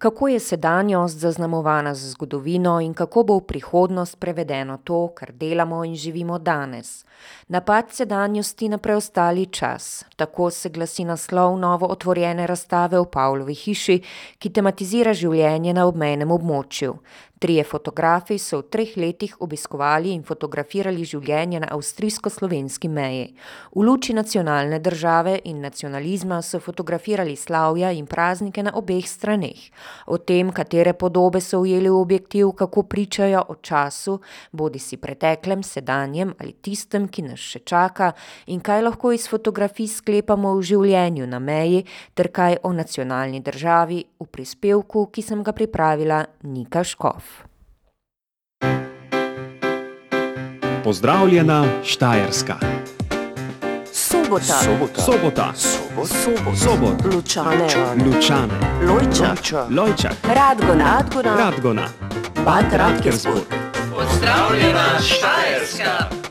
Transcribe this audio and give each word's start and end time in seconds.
kako 0.00 0.28
je 0.28 0.40
sedanjost 0.40 1.18
zaznamovana 1.18 1.94
z 1.94 2.10
zgodovino 2.10 2.80
in 2.80 2.94
kako 2.94 3.22
bo 3.22 3.34
v 3.36 3.44
prihodnost 3.44 4.16
prevedeno 4.20 4.78
to, 4.84 5.08
kar 5.14 5.32
delamo 5.32 5.84
in 5.84 5.94
živimo 5.96 6.38
danes. 6.38 7.04
Napad 7.48 7.92
sedanjosti 7.92 8.68
na 8.68 8.78
preostali 8.78 9.46
čas, 9.46 10.04
tako 10.16 10.50
se 10.50 10.68
glasi 10.68 11.04
naslov 11.04 11.58
novo 11.58 11.86
otvorjene 11.86 12.46
razstave 12.46 13.00
v 13.00 13.10
Pavlovi 13.12 13.54
hiši, 13.54 14.00
ki 14.38 14.50
tematizira 14.50 15.12
življenje 15.12 15.74
na 15.76 15.84
obmejnem 15.86 16.32
območju. 16.32 16.96
Trije 17.40 17.64
fotografi 17.64 18.36
so 18.38 18.58
v 18.60 18.66
treh 18.68 18.90
letih 19.00 19.36
obiskovali 19.40 20.10
in 20.12 20.20
fotografirali 20.28 21.06
življenje 21.08 21.62
na 21.62 21.70
avstrijsko-slovenski 21.72 22.88
meji. 22.92 23.30
V 23.72 23.80
luči 23.80 24.12
nacionalne 24.12 24.76
države 24.78 25.38
in 25.48 25.62
nacionalizma 25.64 26.42
so 26.44 26.60
fotografirali 26.60 27.36
slavja 27.36 27.94
in 27.96 28.04
praznike 28.04 28.60
na 28.62 28.74
obeh 28.76 29.08
straneh. 29.08 29.62
O 30.12 30.18
tem, 30.18 30.50
katere 30.52 30.92
podobe 30.92 31.40
so 31.40 31.62
ujeli 31.64 31.88
v 31.88 31.96
objektiv, 31.96 32.50
kako 32.60 32.82
pričajo 32.82 33.46
o 33.48 33.56
času, 33.56 34.18
bodisi 34.52 35.00
preteklem, 35.00 35.62
sedanjem 35.62 36.34
ali 36.40 36.52
tistem, 36.52 37.08
ki 37.08 37.24
nas 37.30 37.40
še 37.40 37.64
čaka, 37.64 38.12
in 38.52 38.60
kaj 38.60 38.84
lahko 38.84 39.14
iz 39.16 39.24
fotografij 39.32 39.88
sklepamo 39.88 40.52
o 40.52 40.60
življenju 40.60 41.24
na 41.24 41.40
meji 41.40 41.86
ter 42.12 42.28
kaj 42.28 42.60
o 42.68 42.76
nacionalni 42.76 43.40
državi, 43.40 44.04
v 44.20 44.28
prispevku, 44.28 45.08
ki 45.08 45.24
sem 45.24 45.40
ga 45.40 45.56
pripravila 45.56 46.26
Nika 46.44 46.84
Škof. 46.84 47.29
Pozdravljena 50.84 51.64
Štajerska. 51.84 52.54
Sobota. 53.92 54.42
Sobota. 54.42 55.02
Sobota. 55.02 55.52
Sobot. 55.54 56.58
Sobot. 56.58 57.14
Lučane. 57.14 57.66
Lučane. 58.06 58.54
Lojča. 58.82 59.66
Lojčak. 59.70 60.12
Radgona. 60.34 60.84
Radgona. 60.84 61.36
Radgona. 61.36 61.88
Bad 62.44 62.72
Radkersburg. 62.72 63.44
Pozdravljena 63.94 65.00
Štajerska. 65.00 66.29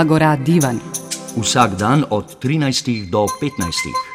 Agora 0.00 0.32
Divan. 0.36 0.80
Vsak 1.36 1.76
dan 1.76 2.08
od 2.08 2.40
13 2.40 3.12
do 3.12 3.28
15. 3.28 4.10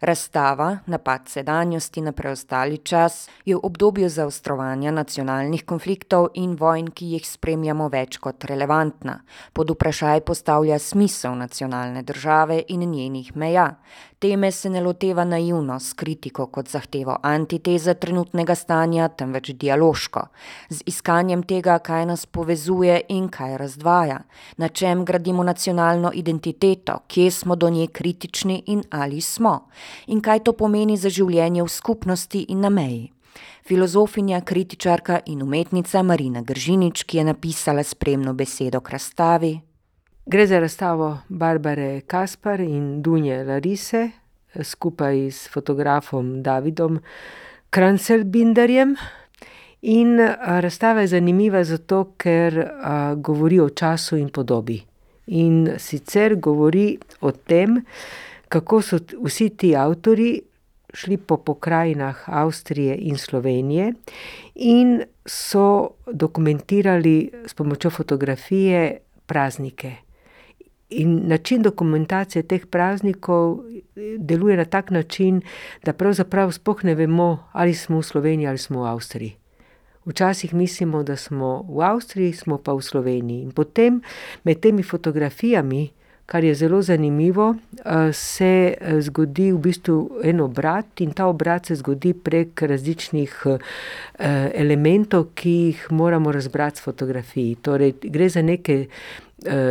Razstava 0.00 0.78
Napad 0.86 1.28
sedanjosti 1.28 2.00
na 2.00 2.12
preostali 2.12 2.78
čas 2.78 3.28
je 3.44 3.56
v 3.56 3.60
obdobju 3.62 4.08
zaostrovanja 4.08 4.90
nacionalnih 4.90 5.64
konfliktov 5.64 6.28
in 6.34 6.56
vojn, 6.60 6.90
ki 6.92 7.08
jih 7.14 7.24
spremljamo, 7.26 7.88
več 7.88 8.20
kot 8.20 8.44
relevantna. 8.44 9.22
Pod 9.52 9.70
vprašaj 9.72 10.20
postavlja 10.20 10.78
smisel 10.78 11.34
nacionalne 11.40 12.02
države 12.02 12.62
in 12.68 12.84
njenih 12.90 13.36
meja. 13.36 13.78
Teme 14.18 14.52
se 14.52 14.70
ne 14.70 14.80
loteva 14.80 15.24
naivno, 15.24 15.80
s 15.80 15.92
kritiko 15.92 16.46
kot 16.46 16.68
zahtevo 16.68 17.14
antiteze 17.22 17.92
trenutnega 17.94 18.54
stanja, 18.54 19.08
temveč 19.08 19.52
dialoško. 19.54 20.22
Z 20.70 20.82
iskanjem 20.90 21.44
tega, 21.46 21.76
kaj 21.78 22.06
nas 22.06 22.26
povezuje 22.26 22.96
in 23.14 23.28
kaj 23.28 23.54
razdvaja. 23.58 24.16
Na 24.56 24.68
čem 24.68 25.04
gradimo 25.04 25.44
nacionalno 25.46 26.10
identiteto, 26.14 26.98
kje 27.06 27.30
smo 27.30 27.56
do 27.56 27.70
nje 27.70 27.86
kritični 27.86 28.62
in 28.66 28.82
ali 28.90 29.20
smo. 29.20 29.68
In 30.06 30.20
kaj 30.20 30.42
to 30.42 30.52
pomeni 30.52 30.96
za 30.96 31.08
življenje 31.08 31.62
v 31.62 31.68
skupnosti 31.68 32.42
in 32.48 32.60
na 32.60 32.74
meji. 32.74 33.12
Filozofinja, 33.68 34.40
kritičarka 34.40 35.20
in 35.26 35.42
umetnica 35.42 36.02
Marina 36.02 36.42
Gržinič, 36.42 37.04
ki 37.04 37.18
je 37.18 37.24
napisala 37.24 37.82
spremno 37.82 38.34
besedo 38.34 38.80
k 38.80 38.98
razstavi. 38.98 39.67
Gre 40.30 40.46
za 40.46 40.58
razstavo 40.60 41.18
Barbare 41.28 42.00
Kaspar 42.00 42.60
in 42.60 43.02
Dunje 43.02 43.44
Larise 43.44 44.10
skupaj 44.62 45.30
s 45.30 45.48
fotografom 45.48 46.42
Davidom 46.42 46.98
Kranjcelbinderjem. 47.70 48.96
In, 49.82 50.18
razstava 50.60 51.00
je 51.00 51.06
zanimiva 51.06 51.62
zato, 51.64 52.12
ker, 52.16 52.58
govori 53.16 53.60
o 53.60 53.70
času 53.70 54.18
in 54.20 54.28
podobi. 54.28 54.82
In 55.26 55.70
sicer 55.78 56.34
govori 56.36 56.98
o 57.20 57.32
tem, 57.32 57.78
kako 58.48 58.82
so 58.82 58.98
vsi 59.24 59.48
ti 59.48 59.70
avtorji 59.76 60.42
šli 60.94 61.16
po 61.16 61.36
pokrajinah 61.36 62.20
Avstrije 62.26 62.98
in 63.00 63.16
Slovenije 63.16 63.94
in 64.54 65.00
so 65.24 65.88
dokumentirali 66.12 67.30
s 67.46 67.54
pomočjo 67.54 67.90
fotografije 67.90 68.98
praznike. 69.26 70.07
In 70.90 71.28
način 71.28 71.62
dokumentacije 71.62 72.42
teh 72.42 72.66
praznikov 72.66 73.58
deluje 74.18 74.56
na 74.56 74.64
tak 74.64 74.90
način, 74.90 75.42
da 75.84 75.92
pravzaprav 75.92 76.52
sploh 76.52 76.84
ne 76.84 76.94
vemo, 76.94 77.44
ali 77.52 77.74
smo 77.74 77.98
v 77.98 78.02
Sloveniji 78.02 78.48
ali 78.48 78.58
smo 78.58 78.82
v 78.82 78.86
Avstriji. 78.86 79.36
Včasih 80.04 80.54
mislimo, 80.54 81.02
da 81.02 81.16
smo 81.16 81.66
v 81.68 81.82
Avstriji, 81.84 82.32
smo 82.32 82.58
pa 82.58 82.72
v 82.72 82.82
Sloveniji. 82.82 83.42
In 83.42 83.50
potem 83.52 84.00
med 84.44 84.60
temi 84.60 84.82
fotografijami, 84.82 85.90
kar 86.26 86.44
je 86.44 86.54
zelo 86.54 86.82
zanimivo, 86.82 87.54
se, 88.12 88.74
zgodi 89.00 89.52
v 89.52 89.58
bistvu 89.58 90.20
en 90.24 90.40
obrat 90.40 91.00
in 91.00 91.12
ta 91.12 91.26
obrat 91.26 91.66
se 91.66 91.76
zgodi 91.76 92.14
prek 92.14 92.62
različnih, 92.62 93.46
elementov, 94.54 95.30
ki 95.34 95.50
jih 95.50 95.86
moramo 95.90 96.32
razbrati 96.32 96.80
s 96.80 96.84
fotografij. 96.84 97.54
Torej 97.62 97.94
gre 98.02 98.28
za 98.28 98.42
neke, 98.42 98.86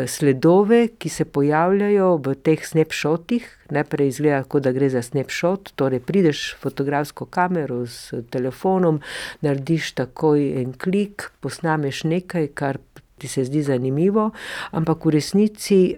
sledove, 0.08 0.88
ki 0.98 1.10
se 1.10 1.26
pojavljajo 1.26 2.16
v 2.24 2.36
teh 2.36 2.62
snapshotih. 2.66 3.48
Najprej 3.70 4.08
izgleda, 4.08 4.44
kot 4.48 4.64
da 4.64 4.72
gre 4.72 4.88
za 4.90 5.02
snapshot, 5.04 5.74
torej 5.76 6.00
prideš 6.00 6.44
s 6.54 6.62
fotografsko 6.62 7.26
kamero, 7.26 7.82
s 7.86 8.14
telefonom, 8.32 9.02
narediš 9.44 9.92
takoj 10.00 10.46
en 10.62 10.72
klik, 10.72 11.32
posnameš 11.44 12.06
nekaj, 12.08 12.48
kar 12.56 12.80
ti 13.18 13.28
se 13.28 13.44
zdi 13.44 13.64
zanimivo, 13.66 14.30
ampak 14.72 15.06
v 15.06 15.18
resnici, 15.18 15.98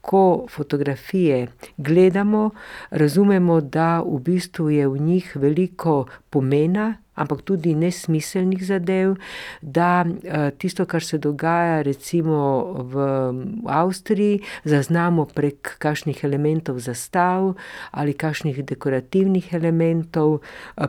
ko 0.00 0.46
fotografije 0.50 1.48
gledamo, 1.76 2.50
razumemo, 2.90 3.60
da 3.60 4.00
v 4.06 4.20
bistvu 4.22 4.70
je 4.70 4.88
v 4.88 4.98
njih 4.98 5.32
veliko 5.36 6.06
pomena, 6.30 6.94
ampak 7.20 7.42
tudi 7.44 7.74
nesmiselnih 7.76 8.64
zadev, 8.64 9.14
da, 9.60 10.06
tisto, 10.58 10.86
kar 10.86 11.04
se 11.04 11.18
dogaja 11.18 11.82
recimo 11.82 12.40
v 12.90 13.04
Avstriji, 13.68 14.40
zaznamo 14.64 15.26
prek 15.34 15.76
kakšnih 15.78 16.24
elementov 16.24 16.80
zastav 16.80 17.54
ali 17.92 18.14
kakšnih 18.14 18.64
dekorativnih 18.64 19.52
elementov. 19.54 20.40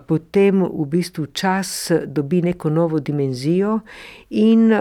potem 0.08 0.64
v 0.64 0.86
bistvu 0.86 1.26
čas 1.34 1.92
dobi 2.06 2.42
neko 2.42 2.70
novo 2.70 3.00
dimenzijo 3.00 3.80
in, 4.30 4.72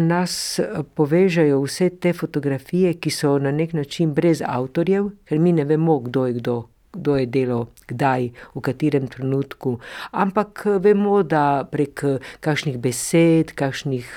nas 0.00 0.60
povežejo 0.94 1.60
vse 1.62 1.90
te 2.00 2.12
fotografije, 2.12 2.94
ki 2.94 3.10
so 3.10 3.38
na 3.38 3.50
neki 3.50 3.76
način 3.76 4.14
brez 4.14 4.42
avtorjev, 4.46 5.10
ker 5.24 5.38
mi 5.38 5.52
ne 5.52 5.64
vemo, 5.64 5.98
kdo 5.98 6.26
je 6.26 6.32
kdo. 6.32 6.56
Kdo 6.92 7.16
je 7.16 7.26
delal 7.26 7.68
kdaj, 7.86 8.30
v 8.54 8.60
katerem 8.66 9.06
trenutku, 9.06 9.78
ampak, 10.10 10.64
vemo, 10.82 11.22
da 11.22 11.62
prek, 11.62 12.02
kakšnih 12.42 12.78
besed, 12.82 13.54
kakšnih, 13.54 14.10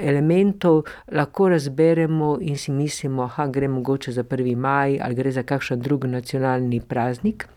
elementov 0.00 0.88
lahko 1.12 1.50
razberemo 1.52 2.38
in 2.40 2.56
si 2.56 2.72
mislimo, 2.72 3.28
gre 3.52 3.68
mogoče 3.68 4.12
za 4.12 4.24
prvi 4.24 4.56
maj 4.56 4.98
ali 5.00 5.14
gre 5.14 5.32
za 5.32 5.42
kakšen 5.42 5.80
drug 5.80 6.04
nacionalni 6.04 6.80
praznik. 6.80 7.48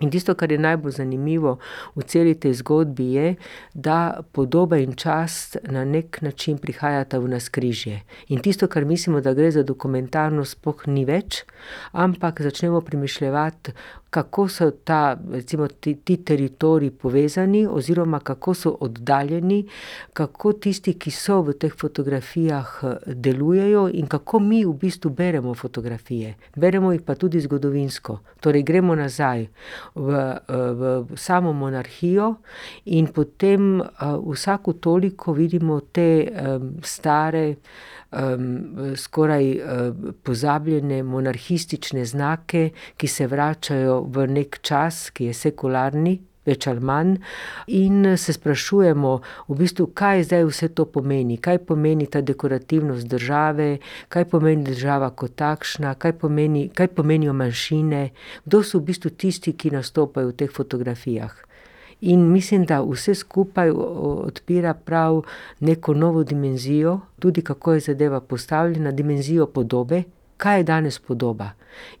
In 0.00 0.10
tisto, 0.10 0.34
kar 0.34 0.52
je 0.52 0.58
najbolj 0.58 0.92
zanimivo 0.92 1.58
v 1.96 2.04
celi 2.08 2.34
tej 2.34 2.54
zgodbi, 2.60 3.12
je, 3.12 3.34
da 3.74 4.20
podoba 4.32 4.78
in 4.80 4.94
čas 4.96 5.56
na 5.62 5.84
neki 5.84 6.24
način 6.24 6.58
prihajata 6.58 7.18
v 7.18 7.28
navzkrižje. 7.28 8.00
In 8.28 8.40
tisto, 8.40 8.68
kar 8.68 8.84
mislimo, 8.84 9.20
da 9.20 9.34
gre 9.34 9.50
za 9.50 9.62
dokumentarno, 9.62 10.44
sploh 10.44 10.86
ni 10.86 11.04
več, 11.04 11.44
ampak 11.92 12.40
začnemo 12.40 12.80
premišljevati, 12.80 13.76
kako 14.10 14.48
so 14.48 14.70
ta, 14.70 15.16
recimo 15.32 15.68
ti, 15.68 15.94
ti 15.94 16.16
teritoriji 16.16 16.90
povezani 16.90 17.66
oziroma 17.70 18.18
kako 18.20 18.54
so 18.54 18.76
oddaljeni, 18.80 19.68
kako 20.12 20.52
tisti, 20.52 20.94
ki 20.98 21.10
so 21.10 21.40
v 21.42 21.54
teh 21.54 21.74
fotografijah, 21.80 22.80
delujejo 23.06 23.88
in 23.92 24.06
kako 24.06 24.38
mi 24.38 24.64
v 24.64 24.72
bistvu 24.72 25.10
beremo 25.10 25.54
fotografije. 25.54 26.34
Beremo 26.56 26.92
jih 26.92 27.02
pa 27.06 27.14
tudi 27.14 27.40
zgodovinsko. 27.40 28.18
Torej 28.40 28.62
gremo 28.62 28.94
nazaj 28.94 29.46
v, 29.94 30.24
v 30.48 31.06
samo 31.16 31.52
monarhijo 31.52 32.34
in 32.84 33.06
potem, 33.06 33.82
vsako 34.26 34.72
toliko 34.72 35.32
vidimo 35.32 35.80
te, 35.80 36.10
stare, 36.82 37.54
skoraj, 38.96 39.44
pozabljene 40.22 41.02
monarhistične 41.02 42.04
znake, 42.04 42.70
ki 42.96 43.06
se 43.06 43.26
vračajo 43.26 44.00
v 44.02 44.26
neki 44.26 44.62
čas, 44.62 45.10
ki 45.14 45.30
je 45.30 45.34
sekularni, 45.34 46.18
več 46.46 46.66
ali 46.70 46.80
manj, 46.80 47.16
in 47.76 48.16
se 48.18 48.32
sprašujemo, 48.32 49.12
v 49.48 49.56
bistvu, 49.58 49.90
kaj 49.96 50.24
zdaj 50.30 50.46
vse 50.48 50.70
to 50.74 50.86
pomeni, 50.90 51.36
kaj 51.38 51.60
pomeni 51.68 52.08
ta 52.10 52.22
dekorativnost 52.24 53.06
države, 53.10 53.78
kaj 54.08 54.26
pomeni 54.32 54.64
država 54.64 55.10
kot 55.10 55.36
takšna, 55.40 55.94
kaj 55.94 56.16
pomeni, 56.24 56.68
kaj 56.74 56.94
pomenijo 56.96 57.36
manjšine, 57.36 58.08
kdo 58.46 58.62
so 58.64 58.80
v 58.80 58.90
bistvu 58.90 59.14
tisti, 59.14 59.54
ki 59.54 59.76
nastopajo 59.76 60.32
v 60.32 60.38
teh 60.42 60.52
fotografijah. 60.52 61.49
In 62.00 62.32
mislim, 62.32 62.64
da 62.64 62.80
vse 62.82 63.14
skupaj 63.14 63.70
odpira 63.70 64.74
prav 64.74 65.22
neko 65.60 65.94
novo 65.94 66.24
dimenzijo, 66.24 67.00
tudi 67.18 67.42
kako 67.42 67.72
je 67.72 67.80
zadeva 67.80 68.20
postavljena, 68.20 68.92
dimenzijo 68.92 69.46
podobe, 69.46 70.02
kaj 70.36 70.58
je 70.58 70.64
danes 70.64 70.98
podoba. 70.98 71.50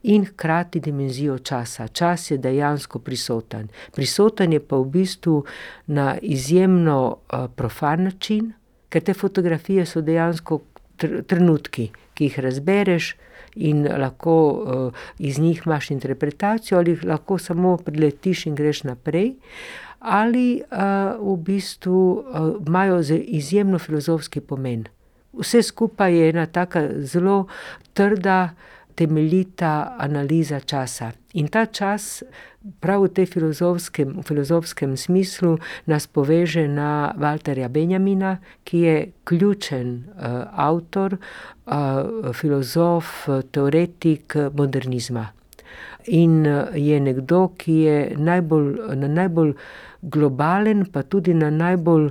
In 0.02 0.24
hkrati 0.24 0.80
dimenzijo 0.80 1.38
časa, 1.38 1.88
čas 1.88 2.30
je 2.30 2.38
dejansko 2.38 2.98
prisoten. 2.98 3.68
Prisoten 3.92 4.52
je 4.52 4.60
pa 4.60 4.76
v 4.76 4.84
bistvu 4.84 5.44
na 5.86 6.16
izjemno, 6.22 7.16
profan 7.56 8.04
način, 8.04 8.52
ker 8.88 9.02
te 9.02 9.14
fotografije 9.14 9.86
so 9.86 10.00
dejansko 10.00 10.60
trenutki, 11.26 11.90
ki 12.14 12.24
jih 12.24 12.38
razbereš 12.40 13.14
in 13.54 13.86
lahko, 13.98 14.34
iz 15.18 15.38
njih 15.38 15.62
imaš 15.66 15.90
interpretacijo 15.90 16.78
ali 16.78 16.90
jih 16.90 17.04
lahko 17.04 17.38
samo 17.38 17.76
preletiš 17.76 18.46
in 18.46 18.54
greš 18.54 18.82
naprej. 18.84 19.34
Ali, 20.00 20.62
v 21.20 21.36
bistvu, 21.36 22.24
imajo 22.66 23.00
izjemno 23.10 23.78
filozofski 23.78 24.40
pomen. 24.40 24.86
Vse 25.32 25.62
skupaj 25.62 26.16
je 26.16 26.30
ena 26.30 26.46
taka 26.46 26.88
zelo 27.04 27.46
trda, 27.92 28.50
temeljita 28.94 29.96
analiza 29.98 30.60
časa. 30.60 31.12
In 31.32 31.48
ta 31.48 31.66
čas 31.66 32.22
prav 32.80 33.06
v 33.06 33.12
tej 33.16 33.26
filozofskem, 33.26 34.22
filozofskem 34.26 34.96
smislu 34.96 35.58
nas 35.86 36.06
poveže 36.06 36.66
na 36.68 37.14
Walterja 37.16 37.68
Benjamina, 37.68 38.38
ki 38.64 38.78
je 38.78 38.96
ključen, 39.24 40.04
avtor, 40.52 41.16
filozof, 42.34 43.28
teoretik 43.52 44.36
modernizma. 44.52 45.30
In, 46.12 46.44
je 46.74 47.00
nekdo, 47.00 47.52
ki 47.56 47.72
je 47.72 47.98
najbolj, 48.16 48.74
na 48.96 49.08
najbolj 49.08 49.54
globalen 50.02 50.84
pa 50.92 51.02
tudi 51.02 51.34
na 51.34 51.50
najbolj, 51.50 52.10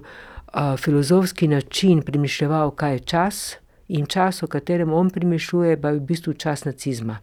filozofski 0.77 1.47
način 1.47 2.01
premišljeval, 2.01 2.71
kaj 2.71 2.93
je 2.93 2.99
čas, 2.99 3.55
in 3.87 4.05
čas, 4.05 4.43
o 4.43 4.47
katerem 4.47 4.93
on 4.93 5.09
premišljuje, 5.09 5.81
pa 5.81 5.89
je 5.89 5.99
v 5.99 5.99
bistvu 5.99 6.33
čas 6.33 6.65
nacizma. 6.65 7.17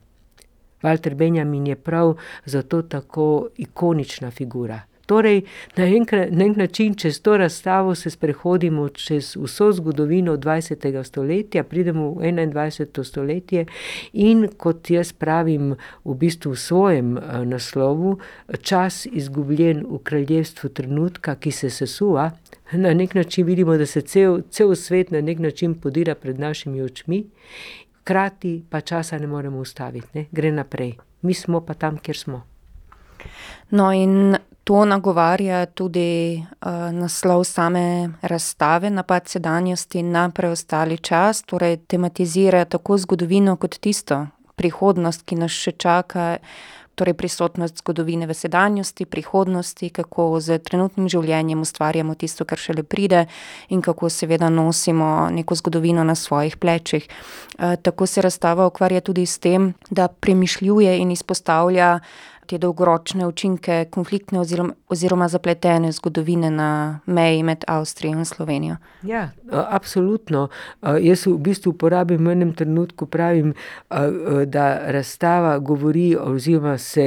Walter 0.82 1.14
Benjamin 1.14 1.66
je 1.66 1.76
prav 1.76 2.14
zato 2.44 2.82
tako 2.82 3.48
ikonična 3.56 4.30
figura. 4.30 4.80
Torej 5.06 5.42
na 5.76 5.86
na 5.86 6.26
neki 6.30 6.58
način 6.58 6.94
čez 6.94 7.20
to 7.22 7.36
razstavo 7.36 7.94
se 7.94 8.10
sprehodimo 8.10 8.88
čez 8.88 9.36
vso 9.36 9.72
zgodovino 9.72 10.36
dvajsetega 10.36 11.04
stoletja, 11.04 11.64
pridemo 11.64 12.10
v 12.10 12.24
enaindvajseto 12.24 13.04
stoletje, 13.04 13.66
in 14.12 14.48
kot 14.56 14.90
jaz 14.90 15.12
pravim 15.12 15.74
v 16.04 16.14
bistvu 16.14 16.52
v 16.52 16.56
svojem, 16.56 17.18
naslovu, 17.44 18.18
čas, 18.62 19.06
izgubljen 19.12 19.86
v 19.90 19.98
kraljestvu 19.98 20.70
trenutka, 20.70 21.34
ki 21.34 21.50
se 21.50 21.70
sesuva, 21.70 22.30
na 22.72 22.94
neki 22.94 23.18
način 23.18 23.46
vidimo, 23.46 23.76
da 23.76 23.86
se 23.86 24.00
cel, 24.00 24.40
cel 24.50 24.74
svet 24.74 25.10
na 25.10 25.20
neki 25.20 25.42
način 25.42 25.74
podira 25.74 26.14
pred 26.14 26.40
našimi 26.40 26.82
očmi, 26.82 27.24
hkrati 28.00 28.62
pa 28.70 28.80
časa 28.80 29.18
ne 29.18 29.26
moremo 29.26 29.58
ustaviti, 29.58 30.08
ne, 30.14 30.26
gre 30.32 30.52
naprej. 30.52 30.92
Mi 31.22 31.34
smo 31.34 31.60
pa 31.60 31.74
tam, 31.74 31.98
kjer 31.98 32.16
smo. 32.16 32.42
No, 33.70 33.92
in 33.92 34.36
to 34.66 34.84
nagovarja 34.84 35.66
tudi, 35.66 36.42
naslov 36.92 37.44
same 37.44 38.10
razstave, 38.22 38.90
Napad 38.90 39.28
sedanjosti 39.28 40.02
na 40.02 40.30
preostali 40.30 40.98
čas, 40.98 41.42
torej 41.42 41.76
tematizira 41.76 42.64
tako 42.64 42.98
zgodovino 42.98 43.56
kot 43.56 43.78
tisto 43.78 44.26
prihodnost, 44.56 45.22
ki 45.22 45.38
nas 45.38 45.54
še 45.54 45.72
čaka. 45.78 46.38
Torej 46.96 47.12
prisotnost 47.12 47.76
zgodovine 47.82 48.24
v 48.26 48.34
sedanjosti, 48.34 49.04
prihodnosti, 49.04 49.90
kako 49.92 50.40
s 50.40 50.56
trenutnim 50.64 51.10
življenjem 51.12 51.60
ustvarjamo 51.60 52.14
tisto, 52.16 52.46
kar 52.48 52.58
šele 52.58 52.82
pride, 52.82 53.26
in 53.68 53.82
kako 53.84 54.08
seveda 54.08 54.48
nosimo 54.48 55.28
neko 55.30 55.54
zgodovino 55.60 56.04
na 56.04 56.14
svojih 56.14 56.56
plečih. 56.56 57.04
tako 57.82 58.06
se 58.06 58.22
razstava 58.22 58.66
ukvarja 58.66 59.00
tudi 59.00 59.26
s 59.26 59.38
tem, 59.38 59.74
da 59.90 60.08
premišljuje 60.08 60.96
in 60.98 61.10
izpostavlja 61.10 62.00
te 62.46 62.58
dolgoročne 62.58 63.26
učinke 63.26 63.84
konfliktne 63.90 64.40
oziroma 64.88 65.28
zapletene 65.28 65.93
zgodovine 65.93 66.50
na 66.50 67.00
meji 67.06 67.43
med 67.43 67.64
Avstrijo 67.66 68.19
in 68.19 68.25
Slovenijo. 68.25 68.76
Ja, 69.02 69.31
absolutno. 69.50 70.48
jaz 71.00 71.26
v 71.26 71.37
bistvu 71.38 71.70
uporabim 71.70 72.26
v 72.26 72.32
enem 72.32 72.52
trenutku, 72.54 73.06
pravim, 73.06 73.54
da 74.46 74.66
razstava 74.93 75.58
govori 75.58 76.16
oziroma 76.16 76.78
se, 76.78 77.06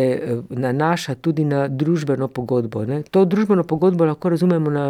nanaša 0.49 1.15
tudi 1.15 1.45
na 1.45 1.67
družbeno 1.67 2.27
pogodbo, 2.27 2.85
ne. 2.85 3.01
To 3.03 3.25
družbeno 3.25 3.63
pogodbo 3.63 4.05
lahko 4.05 4.29
razumemo 4.29 4.69
na, 4.69 4.85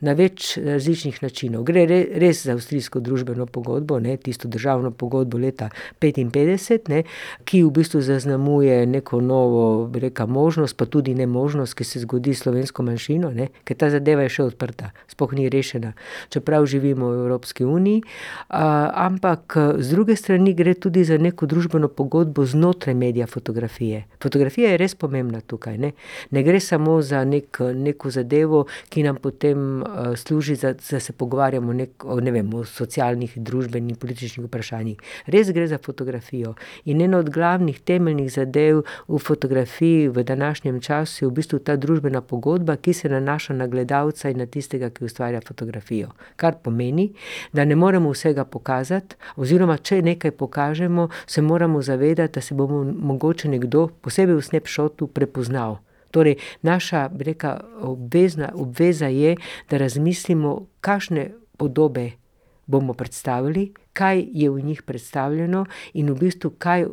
na 0.00 0.12
več 0.18 0.56
različnih 0.64 1.22
načinov. 1.22 1.64
Gre 1.68 1.86
res 1.88 2.44
za 2.46 2.56
avstrijsko 2.56 3.00
družbeno 3.00 3.46
pogodbo, 3.46 3.98
ne, 4.00 4.16
tisto 4.16 4.48
državno 4.48 4.90
pogodbo 4.90 5.38
leta 5.38 5.70
petinpetdeset, 5.98 6.88
ne, 6.88 7.02
ki 7.44 7.62
v 7.64 7.72
bistvu 7.80 8.02
zaznamuje 8.04 8.86
neko 8.86 9.20
novo, 9.20 9.57
bi 9.92 10.00
rekla, 10.00 10.26
možnost 10.26 10.76
pa 10.76 10.86
tudi 10.86 11.14
nemožnost, 11.14 11.74
ki 11.74 11.84
se 11.84 12.00
zgodi 12.00 12.34
s 12.34 12.42
slovensko 12.44 12.82
manjšino, 12.86 13.30
ne, 13.34 13.48
ker 13.64 13.76
ta 13.76 13.90
zadeva 13.90 14.24
je 14.26 14.34
še 14.38 14.46
odprta, 14.48 14.92
sploh 15.10 15.34
ni 15.36 15.48
rešena. 15.52 15.92
Čeprav 16.32 16.66
živimo 16.66 17.10
v 17.10 17.24
Evropski 17.24 17.64
uniji, 17.64 18.02
ampak, 18.48 19.56
z 19.78 19.90
druge 19.90 20.16
strani 20.16 20.54
gre 20.54 20.74
tudi 20.74 21.04
za 21.04 21.18
neko 21.18 21.46
družbeno 21.50 21.88
pogodbo 21.88 22.46
znotraj 22.46 22.94
medija 22.94 23.26
fotografije. 23.26 24.04
Fotografija 24.22 24.72
je 24.72 24.80
res 24.80 24.94
pomembna 24.94 25.40
tukaj, 25.40 25.78
ne. 25.78 25.92
Ne 26.30 26.44
gre 26.46 26.60
samo 26.60 27.00
za 27.02 27.24
neki, 27.24 27.72
neko 27.74 28.10
zadevo, 28.14 28.64
ki 28.88 29.02
nam 29.06 29.20
potem, 29.22 29.84
služi 30.16 30.54
za, 30.54 30.72
da 30.78 31.00
se 31.00 31.12
pogovarjamo 31.12 31.74
o 32.04 32.20
ne 32.20 32.32
vem, 32.34 32.54
o 32.54 32.64
socialnih, 32.64 33.36
družbenih, 33.36 33.98
političnih 33.98 34.46
vprašanjih. 34.46 35.02
Res 35.26 35.52
gre 35.52 35.66
za 35.68 35.78
fotografijo. 35.82 36.54
In 36.84 37.02
ena 37.02 37.18
od 37.18 37.30
glavnih 37.34 37.80
temeljnih 37.80 38.30
zadev 38.32 38.84
v 39.08 39.18
fotografiji 39.18 39.47
v 40.08 40.22
današnjem 40.24 40.80
času 40.80 41.24
je 41.24 41.28
v 41.28 41.32
bistvu 41.32 41.58
ta 41.58 41.76
družbena 41.76 42.20
pogodba, 42.20 42.76
ki 42.76 42.92
se 42.92 43.08
nanaša 43.08 43.54
na 43.54 43.66
gledalca 43.66 44.30
in 44.30 44.38
na 44.38 44.46
tistega, 44.46 44.90
ki 44.90 45.04
ustvarja 45.04 45.40
fotografijo. 45.40 46.08
Kar 46.36 46.54
pomeni, 46.62 47.12
da 47.52 47.64
ne 47.64 47.76
moremo 47.76 48.10
vsega 48.10 48.44
pokazati, 48.44 49.16
oziroma 49.36 49.76
če 49.76 50.02
nekaj 50.02 50.30
pokažemo, 50.30 51.08
se 51.26 51.42
moramo 51.42 51.82
zavedati, 51.82 52.34
da 52.34 52.40
se 52.40 52.54
bo 52.54 52.68
mogoče 52.84 53.48
nekdo, 53.48 53.88
posebej 54.00 54.36
v 54.36 54.42
snapshotu, 54.42 55.06
prepoznal. 55.06 55.78
Torej 56.10 56.36
naša, 56.62 57.08
bi 57.08 57.24
rekla, 57.24 57.60
obvezna, 57.80 58.52
obveza 58.54 59.06
je, 59.06 59.36
da 59.70 59.76
razmislimo, 59.76 60.66
kakšne 60.80 61.30
podobe 61.56 62.10
bomo 62.68 62.94
predstavili, 62.94 63.72
kaj 63.92 64.24
je 64.32 64.50
v 64.50 64.62
njih 64.62 64.82
predstavljeno 64.82 65.64
in 65.94 66.10
v 66.12 66.18
bistvu, 66.18 66.50
kaj, 66.58 66.84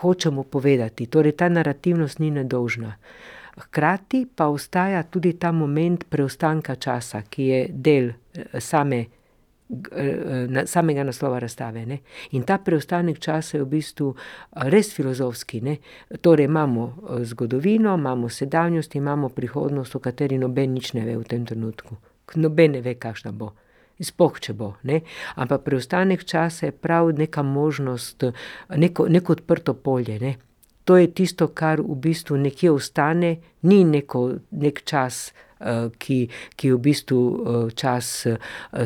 hočemo 0.00 0.44
povedati. 0.44 1.06
Torej 1.06 1.32
ta 1.32 1.48
narativnost 1.48 2.18
ni 2.18 2.30
nedolžna. 2.30 2.94
Hkrati 3.58 4.26
pa 4.36 4.46
ostaja 4.46 5.02
tudi 5.02 5.32
ta 5.32 5.52
moment 5.52 6.04
preostanka 6.10 6.76
časa, 6.76 7.22
ki 7.22 7.42
je 7.42 7.66
del, 7.72 8.12
same, 8.60 9.06
samega 10.64 11.04
naslova 11.04 11.38
razstave, 11.38 11.86
ne. 11.86 11.98
In 12.36 12.44
ta 12.46 12.58
preostanek 12.58 13.18
časa 13.18 13.56
je 13.56 13.64
v 13.64 13.70
bistvu, 13.72 14.12
res 14.70 14.92
filozofski, 14.94 15.60
ne. 15.64 15.78
Torej 16.20 16.46
imamo, 16.46 16.86
zgodovino, 17.24 17.96
imamo 17.98 18.28
sedanjost, 18.28 18.94
imamo 18.94 19.28
prihodnost, 19.28 19.96
o 19.96 20.04
kateri 20.04 20.38
noben 20.38 20.76
nič 20.76 20.92
ne 20.92 21.04
ve 21.08 21.16
v 21.16 21.24
tem 21.24 21.46
trenutku. 21.46 21.96
Noben 22.36 22.76
ne 22.76 22.84
ve, 22.84 22.94
kakšna 22.94 23.32
bo. 23.32 23.54
Sploh 23.98 24.36
če 24.40 24.54
bo, 24.54 24.74
ne. 24.86 25.00
Ampak 25.36 25.64
preostanek 25.66 26.22
časa 26.24 26.68
je 26.68 26.72
prav 26.72 27.10
neka 27.18 27.42
možnost, 27.42 28.24
neko, 28.70 29.08
neko 29.08 29.34
odprto 29.34 29.74
polje, 29.74 30.18
ne. 30.22 30.36
To 30.88 30.96
je 30.96 31.10
tisto, 31.12 31.50
kar 31.52 31.82
v 31.84 31.98
bistvu 32.00 32.38
nekje 32.40 32.70
ostane, 32.72 33.34
ni 33.68 33.82
neko, 33.84 34.22
neki 34.50 34.84
čas, 34.88 35.32
ki, 35.98 36.18
ki 36.56 36.68
je 36.70 36.74
v 36.74 36.80
bistvu, 36.80 37.20
čas, 37.76 38.26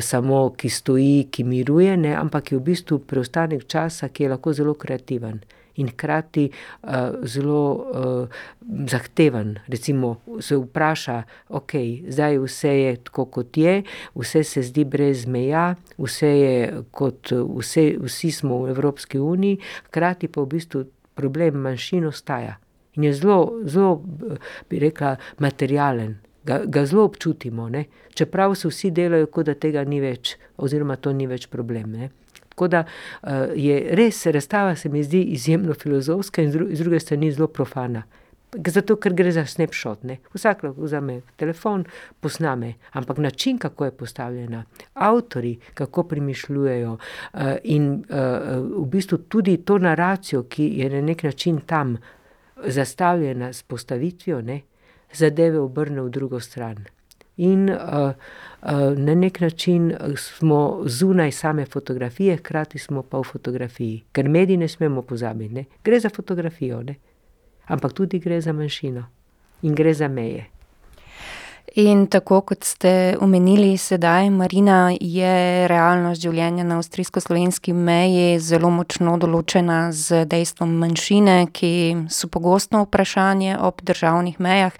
samo, 0.01 0.41
ki 0.57 0.69
stoji, 0.69 1.29
ki 1.31 1.45
miruje, 1.47 1.97
ne, 1.97 2.15
ampak 2.17 2.51
je 2.51 2.57
v 2.57 2.65
bistvu 2.73 2.99
preostanek 3.07 3.67
časa, 3.69 4.09
ki 4.09 4.25
je 4.25 4.33
lahko 4.33 4.53
zelo 4.53 4.73
kreativen. 4.73 5.39
In 5.75 5.89
hkrati 5.89 6.49
uh, 6.49 6.89
zelo 7.23 7.63
uh, 7.73 8.27
zahteven. 8.89 9.55
Recimo 9.67 10.15
se 10.39 10.57
vpraša, 10.57 11.23
ok, 11.49 11.71
zdaj 12.07 12.37
vse 12.37 12.73
je 12.79 12.95
tako, 13.03 13.25
kot 13.25 13.57
je, 13.57 13.83
vse 14.15 14.43
se 14.43 14.61
zdi 14.61 14.85
brez 14.85 15.25
meja, 15.25 15.75
vse 15.97 16.27
je 16.27 16.83
kot 16.91 17.31
vse, 17.31 17.95
vsi 18.01 18.31
smo 18.31 18.63
v 18.63 18.69
Evropski 18.75 19.19
uniji, 19.19 19.59
hkrati 19.87 20.27
pa 20.27 20.41
v 20.41 20.53
bistvu 20.57 20.85
problem 21.13 21.61
manjšin 21.61 22.05
ostaja. 22.05 22.57
In 22.95 23.03
je 23.03 23.13
zelo, 23.13 23.61
zelo, 23.65 24.03
bi 24.69 24.79
rekla, 24.79 25.15
materialen. 25.37 26.19
Ga, 26.45 26.59
ga 26.65 26.85
zelo 26.85 27.05
občutimo, 27.05 27.69
ne? 27.69 27.85
čeprav 28.13 28.55
se 28.55 28.67
vsi 28.67 28.91
delajo, 28.91 29.29
kot 29.31 29.47
da 29.47 29.55
tega 29.55 29.83
ni 29.87 30.01
več, 30.03 30.35
oziroma 30.57 30.97
to 30.99 31.13
ni 31.15 31.27
več 31.27 31.47
problem. 31.47 31.95
Ne? 31.95 32.09
Tako 32.53 32.67
da 32.67 32.83
je 33.55 33.95
res, 33.97 34.25
razstava 34.25 34.75
se 34.75 34.89
mi 34.89 35.03
zdi 35.03 35.23
izjemno 35.33 35.73
filozofska 35.73 36.41
in 36.41 36.51
z 36.51 36.83
druge 36.83 36.99
strani 36.99 37.31
zelo 37.31 37.47
profana. 37.47 38.03
Zato, 38.53 38.99
ker 39.01 39.15
gre 39.17 39.31
za 39.33 39.47
snapshot, 39.49 40.03
ne. 40.05 40.19
Vsak 40.35 40.61
lahko 40.63 40.85
vzame 40.85 41.15
telefon, 41.41 41.87
posname, 42.21 42.75
ampak 42.93 43.17
način, 43.17 43.57
kako 43.57 43.85
je 43.85 43.91
postavljena, 43.97 44.63
avtorji, 44.93 45.55
kako 45.73 46.03
premišljujejo, 46.03 46.97
in 47.63 48.03
v 48.05 48.85
bistvu 48.85 49.17
tudi 49.17 49.57
to 49.65 49.79
naracijo, 49.81 50.43
ki 50.43 50.69
je 50.83 50.89
na 50.93 51.01
neki 51.01 51.27
način 51.27 51.59
tam 51.65 51.97
zastavljena 52.65 53.53
s 53.53 53.63
postavitvijo, 53.63 54.41
ne, 54.41 54.61
zadeve 55.13 55.59
obrne 55.59 56.01
v 56.01 56.09
drugo 56.09 56.39
stran. 56.39 56.85
In 57.37 57.65
na 58.95 59.15
neki 59.15 59.43
način 59.43 59.93
smo 60.15 60.81
zunaj 60.85 61.31
same 61.31 61.65
fotografije, 61.65 62.37
hkrati 62.37 62.79
smo 62.79 63.01
pa 63.01 63.19
v 63.19 63.23
fotografiji. 63.23 64.03
Ker 64.11 64.29
medij 64.29 64.57
ne 64.57 64.67
smemo 64.67 65.01
pozabiti, 65.01 65.53
ne. 65.53 65.65
Gre 65.83 65.99
za 65.99 66.09
fotografijo, 66.09 66.83
ne. 66.83 66.95
Ampak 67.65 67.93
tudi 67.93 68.19
gre 68.19 68.41
za 68.41 68.53
manjšino. 68.53 69.05
In 69.61 69.75
gre 69.75 69.93
za 69.93 70.07
meje. 70.07 70.52
In 71.75 72.05
tako 72.05 72.41
kot 72.45 72.63
ste 72.69 73.15
omenili 73.21 73.77
sedaj, 73.81 74.27
Marina, 74.29 74.91
je 74.93 75.65
realnost 75.65 76.21
življenja 76.21 76.61
na 76.61 76.75
avstrijsko-slovenski 76.77 77.73
meji 77.73 78.35
zelo 78.37 78.69
močno 78.69 79.15
določena 79.17 79.87
z 79.89 80.21
dejstvom 80.29 80.75
manjšine, 80.83 81.47
ki 81.49 81.71
so 82.13 82.29
pogosto 82.29 82.83
vprašanje 82.83 83.57
ob 83.57 83.81
državnih 83.81 84.37
mejah. 84.37 84.77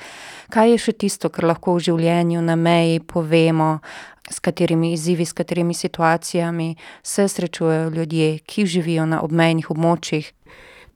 Kaj 0.54 0.76
je 0.76 0.84
še 0.86 0.94
tisto, 0.94 1.34
kar 1.34 1.50
lahko 1.50 1.80
v 1.80 1.88
življenju 1.90 2.46
na 2.46 2.60
meji 2.62 3.02
povemo, 3.02 3.80
s 4.30 4.38
katerimi 4.38 4.94
izzivi, 4.94 5.26
s 5.26 5.34
katerimi 5.34 5.74
situacijami 5.74 6.76
se 7.02 7.26
srečujejo 7.26 7.90
ljudje, 7.90 8.38
ki 8.46 8.70
živijo 8.70 9.10
na 9.10 9.26
obmejnih 9.26 9.74
območjih? 9.74 10.30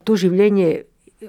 To 0.06 0.14
življenje 0.14 0.76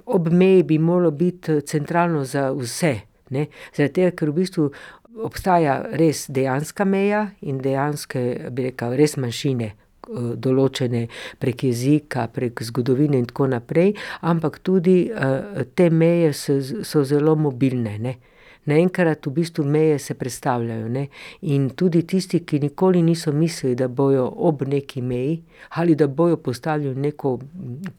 ob 0.04 0.28
meji 0.28 0.62
bi 0.62 0.78
moralo 0.78 1.10
biti 1.10 1.62
centralno 1.64 2.28
za 2.28 2.50
vse, 2.52 3.07
ne. 3.30 3.48
Zaradi 3.76 3.94
tega, 4.00 4.14
ker 4.16 4.32
v 4.32 4.40
bistvu 4.42 4.70
obstaja 5.24 5.80
res 5.98 6.26
dejanska 6.30 6.84
meja 6.84 7.28
in 7.42 7.60
dejanske, 7.62 8.50
bi 8.54 8.68
rekla, 8.70 8.94
res 8.98 9.16
manjšine, 9.20 9.72
določene 10.40 11.06
prek 11.40 11.66
jezika, 11.68 12.28
prek 12.32 12.62
zgodovine 12.64 13.18
in 13.20 13.26
tako 13.28 13.50
naprej, 13.52 13.92
ampak 14.24 14.60
tudi 14.64 15.02
te 15.76 15.90
meje 15.90 16.32
so, 16.32 16.58
so 16.62 17.04
zelo 17.04 17.36
mobilne, 17.36 17.98
ne. 18.00 18.16
Naenkrat 18.68 19.24
v 19.24 19.32
bistvu 19.32 19.64
meje 19.64 19.96
se 19.98 20.14
prestavljajo, 20.14 20.88
ne. 20.92 21.06
In 21.48 21.70
tudi 21.76 22.02
tisti, 22.04 22.42
ki 22.44 22.60
nikoli 22.66 23.00
niso 23.02 23.32
mislili, 23.32 23.76
da 23.80 23.88
bojo 23.88 24.26
ob 24.28 24.66
neki 24.68 25.02
meji 25.02 25.42
ali 25.80 25.94
da 25.96 26.06
bojo 26.06 26.36
postavili 26.36 26.94
neko 26.94 27.38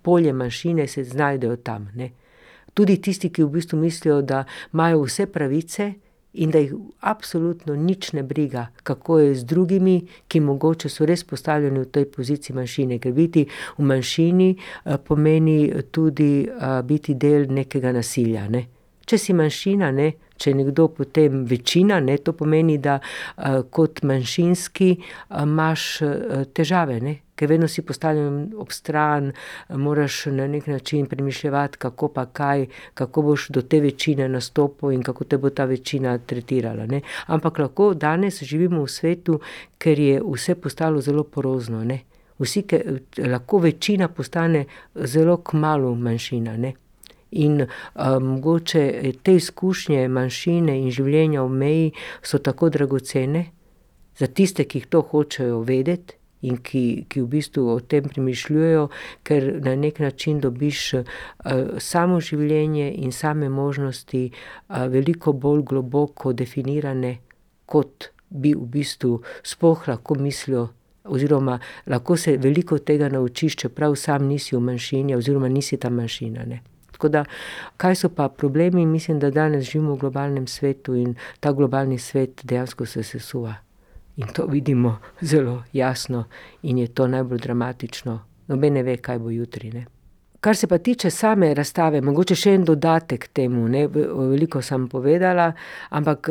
polje 0.02 0.34
manjšine, 0.34 0.88
se 0.88 1.04
znajdejo 1.04 1.56
tam, 1.66 1.90
ne. 1.96 2.12
Tudi 2.80 2.96
tisti, 3.04 3.28
ki 3.28 3.44
v 3.44 3.52
bistvu 3.58 3.78
mislijo, 3.82 4.22
da 4.22 4.46
imajo 4.74 5.02
vse 5.04 5.26
pravice 5.28 5.90
in 6.34 6.52
da 6.52 6.62
jih 6.64 6.74
absolutno 7.00 7.76
nič 7.76 8.14
ne 8.14 8.24
briga, 8.24 8.68
kako 8.84 9.20
je 9.20 9.34
z 9.36 9.44
drugimi, 9.44 9.96
ki 10.28 10.40
mogoče 10.40 10.90
so 10.90 11.06
res 11.06 11.26
postavljeni 11.28 11.80
v 11.84 11.90
tej 11.92 12.06
poziciji 12.14 12.56
manjšine, 12.56 13.00
ker 13.04 13.12
biti 13.14 13.44
v 13.78 13.84
manjšini, 13.84 14.50
pomeni 15.08 15.58
tudi, 15.92 16.48
biti 16.88 17.16
del 17.20 17.50
nekega 17.52 17.92
nasilja, 17.92 18.48
ne. 18.48 18.64
Če 19.06 19.18
si 19.18 19.36
manjšina, 19.36 19.92
ne, 19.92 20.12
če 20.40 20.54
nekdo 20.56 20.88
potem 20.96 21.44
večina, 21.46 22.00
ne, 22.00 22.18
to 22.18 22.34
pomeni, 22.34 22.78
da 22.80 23.00
kot 23.72 24.04
manjšinski, 24.08 24.94
imaš 25.44 25.88
težave, 26.56 27.00
ne. 27.04 27.20
Ker 27.40 27.48
vedno 27.48 27.70
si 27.72 27.86
postavljen 27.88 28.50
ob 28.60 28.74
stran, 28.76 29.30
moraš 29.80 30.26
na 30.36 30.48
neki 30.52 30.72
način 30.72 31.06
premišljevati, 31.08 31.78
kako 31.80 32.10
pa 32.12 32.26
kaj, 32.26 32.66
kako 32.94 33.22
boš 33.30 33.48
do 33.56 33.62
te 33.62 33.80
večine 33.80 34.28
nastopil 34.30 34.92
in 34.92 35.04
kako 35.04 35.24
te 35.24 35.38
bo 35.38 35.50
ta 35.50 35.66
večina 35.66 36.18
tretirala, 36.18 36.86
ne. 36.86 37.02
Ampak 37.28 37.60
lahko 37.64 37.94
danes 37.94 38.42
živimo 38.44 38.84
v 38.84 38.92
svetu, 38.92 39.40
kjer 39.78 40.00
je 40.00 40.20
vse 40.26 40.56
postalo 40.56 41.02
zelo 41.02 41.24
porozno, 41.24 41.84
ne. 41.84 42.02
Vsi 42.40 42.66
lahko 43.28 43.64
večina 43.64 44.08
postane 44.08 44.66
zelo 44.96 45.38
kmalu 45.38 45.96
manjšina, 45.96 46.58
ne. 46.58 46.74
In 47.32 47.66
mogoče 48.22 49.14
te 49.24 49.36
izkušnje 49.36 50.08
manjšine 50.08 50.80
in 50.82 50.92
življenja 50.92 51.44
ob 51.44 51.52
meji 51.52 51.92
so 52.22 52.40
tako 52.42 52.70
dragocene 52.70 53.46
za 54.18 54.28
tiste, 54.28 54.66
ki 54.66 54.82
jih 54.82 54.88
to 54.90 55.02
hočejo 55.02 55.62
vedeti 55.62 56.18
in 56.42 56.58
ki, 56.64 57.06
ki 57.12 57.22
v 57.22 57.28
bistvu 57.28 57.66
o 57.68 57.80
tem 57.80 58.08
premišljujejo, 58.08 58.88
ker 59.28 59.48
na 59.64 59.76
neki 59.76 60.04
način 60.04 60.40
dobiš 60.40 60.84
samo 61.84 62.20
življenje 62.24 62.94
in 63.04 63.12
same 63.12 63.50
možnosti 63.50 64.30
veliko 64.70 65.34
bolj 65.34 65.64
globoko 65.68 66.34
definirane, 66.34 67.18
kot 67.66 68.10
bi 68.30 68.54
v 68.56 68.66
bistvu 68.72 69.20
sploh 69.44 69.88
lahko 69.88 70.16
mislil, 70.16 70.70
oziroma 71.10 71.60
lahko 71.88 72.18
se 72.18 72.38
veliko 72.38 72.80
tega 72.80 73.10
naučiš, 73.10 73.56
čeprav 73.66 73.96
sam 73.96 74.28
nisi 74.28 74.56
v 74.56 74.64
manjšini 74.64 75.16
oziroma 75.16 75.50
nisi 75.50 75.78
ta 75.78 75.90
manjšina, 75.90 76.46
ne. 76.46 76.62
Tako 77.00 77.10
da 77.10 77.24
kaj 77.78 77.96
so 77.96 78.10
pa 78.10 78.28
problemi, 78.30 78.86
mislim, 78.86 79.20
da 79.20 79.30
danes 79.32 79.64
živimo 79.64 79.94
v 79.94 80.00
globalnem 80.00 80.48
svetu 80.48 80.96
in 80.96 81.16
ta 81.40 81.52
globalni 81.52 81.98
svet 81.98 82.42
dejansko 82.44 82.86
se 82.86 83.04
sesuva. 83.04 83.54
In 84.18 84.28
to 84.34 84.46
vidimo 84.46 84.98
zelo 85.22 85.64
jasno 85.74 86.26
in 86.62 86.78
je 86.78 86.88
to 86.88 87.08
najbolj 87.08 87.40
dramatično. 87.40 88.20
Noben 88.48 88.74
ne 88.74 88.84
ve, 88.84 88.98
kaj 88.98 89.20
bo 89.20 89.30
jutri, 89.30 89.72
ne. 89.72 89.86
Kar 90.40 90.56
se 90.56 90.68
pa 90.68 90.78
tiče 90.78 91.10
same 91.10 91.54
razstave, 91.54 92.02
mogoče 92.02 92.36
še 92.36 92.54
en 92.58 92.66
dodatek 92.68 93.28
temu, 93.34 93.68
ne, 93.68 93.88
veliko 93.88 94.62
sem 94.62 94.90
povedala, 94.90 95.54
ampak 95.90 96.30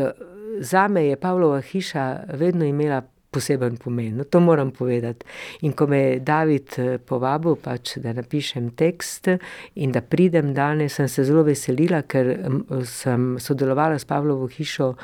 zame 0.61 1.07
je 1.07 1.17
Pavlova 1.17 1.61
hiša 1.61 2.05
vedno 2.37 2.65
imela 2.65 3.01
poseben 3.31 3.77
pomen, 3.77 4.17
no, 4.17 4.25
to 4.25 4.41
moram 4.41 4.71
povedati. 4.71 5.27
In 5.61 5.73
ko 5.73 5.87
me 5.87 5.99
je 5.99 6.21
David 6.21 6.77
povabil 7.07 7.57
pač, 7.61 7.99
da 8.03 8.13
napišem 8.17 8.71
tekst 8.77 9.29
in 9.75 9.93
da 9.93 10.01
pridem 10.01 10.55
danes, 10.55 10.97
sem 10.97 11.09
se 11.09 11.25
zelo 11.29 11.45
veselila, 11.47 12.03
ker 12.09 12.35
sem 12.89 13.35
sodelovala 13.41 13.99
s 13.99 14.09
Pavlovo 14.09 14.49
hišo 14.49 14.95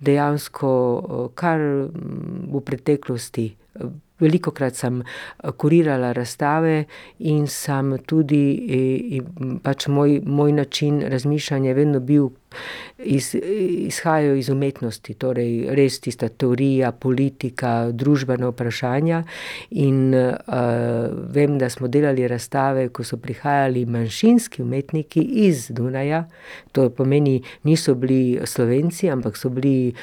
dejansko 0.00 0.72
kar 1.36 1.60
v 1.60 2.64
preteklosti. 2.64 3.50
Velikokrat 4.22 4.76
sem 4.78 5.00
kurirala 5.58 6.12
razstave 6.14 6.84
in 7.26 7.48
sem 7.50 7.96
tudi, 8.06 9.20
pač 9.64 9.88
moj, 9.90 10.20
moj 10.22 10.54
način 10.54 11.02
razmišljanja 11.10 11.74
vedno 11.74 12.00
bil 12.00 12.30
izhajal 12.98 14.36
iz 14.36 14.48
umetnosti, 14.48 15.14
torej 15.14 15.74
res 15.74 16.00
tista 16.00 16.28
teorija, 16.28 16.92
politika, 16.92 17.90
družbena 17.92 18.48
vprašanja. 18.52 19.22
In 19.70 20.14
vem, 21.34 21.58
da 21.58 21.70
smo 21.70 21.88
delali 21.88 22.28
razstave, 22.28 22.88
ko 22.88 23.04
so 23.04 23.16
prihajali 23.16 23.84
manjšinski 23.86 24.62
umetniki 24.62 25.22
iz 25.46 25.68
Dunaja, 25.74 26.24
to 26.72 26.88
pomeni, 26.90 27.42
niso 27.62 27.94
bili 27.94 28.40
Slovenci, 28.44 29.10
ampak 29.10 29.36
so 29.36 29.48
bili, 29.48 29.94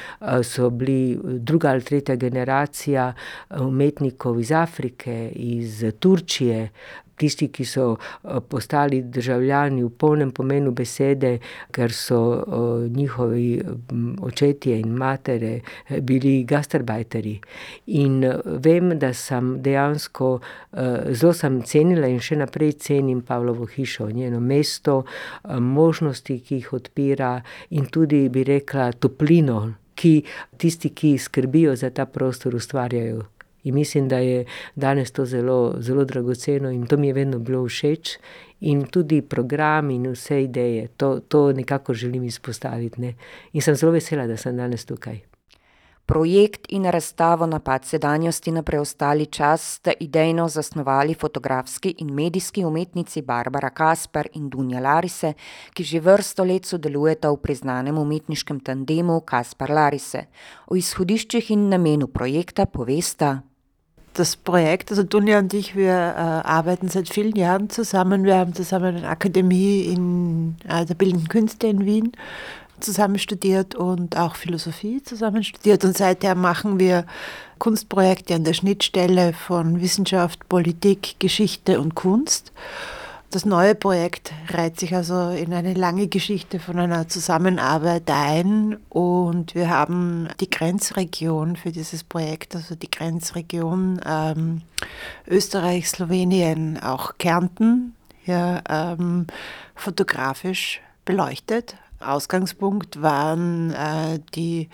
so 0.42 0.70
bili 0.70 1.18
druga 1.22 1.70
ali 1.70 1.82
tretja 1.82 2.16
generacija 2.16 3.12
umetnikov 3.60 4.40
iz 4.40 4.52
Afrike, 4.52 5.32
iz 5.34 5.84
Turčije, 5.98 6.68
tisti, 7.16 7.48
ki 7.48 7.64
so 7.64 7.96
postali 8.48 9.02
državljani 9.02 9.84
v 9.84 9.90
polnem 9.98 10.30
pomenu 10.30 10.72
besede, 10.72 11.38
ker 11.70 11.92
so 11.92 12.20
njihovi 12.90 13.62
očetje 14.22 14.78
in 14.80 14.94
matere 14.96 15.60
bili 16.00 16.44
gastarbajterji. 16.44 17.40
In 17.86 18.24
vem, 18.44 18.98
da 18.98 19.12
sem 19.14 19.54
dejansko, 19.62 20.32
zelo 21.10 21.32
sem 21.32 21.60
cenila 21.62 22.08
in 22.08 22.20
še 22.20 22.36
naprej 22.40 22.72
cenim 22.86 23.22
Pavlovo 23.26 23.66
hišo, 23.66 24.10
njeno 24.10 24.40
mesto, 24.40 25.02
možnosti, 25.48 26.40
ki 26.40 26.60
jih 26.60 26.72
odpira, 26.72 27.34
in 27.70 27.86
tudi, 27.86 28.28
bi 28.32 28.44
rekla, 28.44 28.92
toplino, 28.92 29.60
ki 29.94 30.22
tisti, 30.58 30.90
ki 30.90 31.16
skrbijo 31.18 31.76
za 31.76 31.90
ta 31.90 32.06
prostor, 32.06 32.54
ustvarjajo. 32.54 33.26
In 33.62 33.74
mislim, 33.74 34.08
da 34.08 34.18
je 34.18 34.44
danes 34.74 35.10
to 35.10 35.24
zelo, 35.24 35.74
zelo 35.78 36.04
dragoceno 36.04 36.70
in 36.70 36.86
to 36.86 36.96
mi 36.96 37.06
je 37.06 37.12
vedno 37.12 37.38
bilo 37.38 37.66
všeč. 37.66 38.18
In 38.60 38.84
tudi 38.86 39.22
program 39.22 39.90
in 39.90 40.10
vse 40.12 40.42
ideje, 40.42 40.88
to, 40.96 41.20
to 41.28 41.52
nekako 41.52 41.94
želim 41.94 42.24
izpostaviti, 42.24 43.00
ne. 43.00 43.14
In 43.52 43.62
sem 43.62 43.74
zelo 43.74 43.92
vesela, 43.92 44.26
da 44.26 44.36
sem 44.36 44.56
danes 44.56 44.84
tukaj. 44.84 45.32
Projekt 46.06 46.66
in 46.68 46.84
razstavo 46.84 47.46
Napad 47.46 47.84
sedanjosti 47.84 48.52
na 48.52 48.62
preostali 48.62 49.26
čas 49.26 49.74
sta 49.74 49.92
idejno 50.00 50.48
zasnovali 50.48 51.14
fotografski 51.14 51.94
in 51.98 52.14
medijski 52.14 52.64
umetnici 52.64 53.22
Barbara 53.22 53.70
Kasper 53.70 54.28
in 54.34 54.48
Dunja 54.48 54.80
Larise, 54.80 55.32
ki 55.74 55.84
že 55.84 56.00
vrsto 56.00 56.44
let 56.44 56.66
sodelujeta 56.66 57.30
v 57.30 57.36
priznanem 57.36 57.98
umetniškem 57.98 58.60
tandemu 58.60 59.20
Kasper-Larise. 59.20 60.26
O 60.66 60.76
izhodiščih 60.76 61.50
in 61.50 61.68
namenu 61.68 62.06
projekta 62.06 62.66
povesta. 62.66 63.51
Das 64.14 64.36
Projekt, 64.36 64.90
also 64.90 65.02
Dunja 65.02 65.38
und 65.38 65.54
ich, 65.54 65.74
wir 65.74 65.90
äh, 65.90 66.46
arbeiten 66.46 66.88
seit 66.88 67.08
vielen 67.08 67.34
Jahren 67.34 67.70
zusammen. 67.70 68.24
Wir 68.24 68.36
haben 68.36 68.52
zusammen 68.52 68.96
eine 68.96 69.08
Akademie 69.08 69.84
in 69.84 70.56
äh, 70.68 70.84
der 70.84 70.94
Bildenden 70.94 71.28
Künste 71.28 71.66
in 71.68 71.86
Wien 71.86 72.12
zusammen 72.80 73.18
studiert 73.18 73.74
und 73.74 74.18
auch 74.18 74.36
Philosophie 74.36 75.02
zusammen 75.02 75.44
studiert. 75.44 75.84
Und 75.84 75.96
seither 75.96 76.34
machen 76.34 76.78
wir 76.78 77.06
Kunstprojekte 77.58 78.34
an 78.34 78.44
der 78.44 78.54
Schnittstelle 78.54 79.32
von 79.32 79.80
Wissenschaft, 79.80 80.48
Politik, 80.48 81.16
Geschichte 81.18 81.80
und 81.80 81.94
Kunst. 81.94 82.52
Das 83.32 83.44
neue 83.46 83.74
Projekt 83.74 84.32
reiht 84.50 84.78
sich 84.78 84.94
also 84.94 85.30
in 85.30 85.54
eine 85.54 85.72
lange 85.72 86.06
Geschichte 86.06 86.60
von 86.60 86.78
einer 86.78 87.08
Zusammenarbeit 87.08 88.10
ein 88.10 88.76
und 88.90 89.54
wir 89.54 89.70
haben 89.70 90.28
die 90.38 90.50
Grenzregion 90.50 91.56
für 91.56 91.72
dieses 91.72 92.04
Projekt, 92.04 92.54
also 92.54 92.74
die 92.74 92.90
Grenzregion 92.90 94.02
ähm, 94.04 94.60
Österreich, 95.26 95.88
Slowenien, 95.88 96.78
auch 96.82 97.16
Kärnten, 97.16 97.94
ja, 98.26 98.60
ähm, 98.68 99.28
fotografisch 99.74 100.82
beleuchtet. 101.06 101.76
Ausgangspunkt 102.00 103.00
waren 103.00 103.70
äh, 103.70 104.20
die 104.34 104.68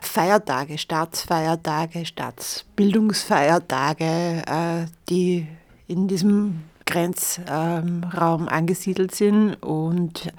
Feiertage, 0.00 0.78
Staatsfeiertage, 0.78 2.06
Staatsbildungsfeiertage, 2.06 4.42
äh, 4.46 4.86
die 5.10 5.46
in 5.86 6.08
diesem 6.08 6.62
Grenzraum 6.90 8.48
angesiedelt 8.48 9.14
sind. 9.14 9.54
Und 9.62 10.32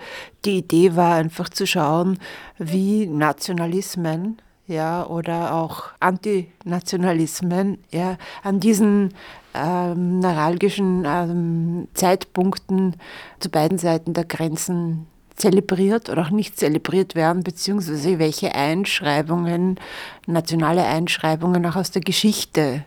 die 0.46 0.58
Idee 0.60 0.96
war 0.96 1.16
einfach 1.16 1.50
zu 1.50 1.66
schauen, 1.66 2.20
wie 2.58 3.08
Nationalismen 3.08 4.38
ja, 4.68 5.06
oder 5.06 5.54
auch 5.54 5.86
Antinationalismen 6.00 7.78
ja, 7.92 8.18
an 8.44 8.60
diesen 8.60 9.14
ähm, 9.54 10.20
neuralgischen 10.20 11.04
ähm, 11.06 11.88
Zeitpunkten 11.94 12.96
zu 13.40 13.50
beiden 13.50 13.78
Seiten 13.78 14.14
der 14.14 14.26
Grenzen 14.26 15.08
zelebriert 15.36 16.10
oder 16.10 16.22
auch 16.22 16.30
nicht 16.30 16.58
zelebriert 16.58 17.16
werden, 17.16 17.44
beziehungsweise 17.44 18.20
welche 18.20 18.54
Einschreibungen, 18.56 19.80
nationale 20.28 20.86
Einschreibungen 20.86 21.66
auch 21.66 21.76
aus 21.76 21.92
der 21.92 22.02
Geschichte 22.02 22.86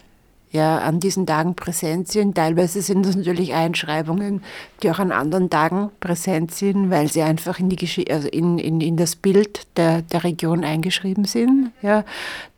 ja, 0.54 0.78
an 0.78 1.00
diesen 1.00 1.26
Tagen 1.26 1.56
präsent 1.56 2.06
sind. 2.06 2.36
Teilweise 2.36 2.80
sind 2.80 3.04
das 3.04 3.16
natürlich 3.16 3.54
Einschreibungen, 3.54 4.40
die 4.82 4.90
auch 4.90 5.00
an 5.00 5.10
anderen 5.10 5.50
Tagen 5.50 5.90
präsent 5.98 6.54
sind, 6.54 6.90
weil 6.90 7.08
sie 7.08 7.22
einfach 7.22 7.58
in, 7.58 7.68
die 7.68 7.74
Gesch 7.74 8.00
also 8.08 8.28
in, 8.28 8.58
in, 8.58 8.80
in 8.80 8.96
das 8.96 9.16
Bild 9.16 9.66
der, 9.76 10.02
der 10.02 10.22
Region 10.22 10.62
eingeschrieben 10.62 11.24
sind. 11.24 11.72
Ja. 11.82 12.04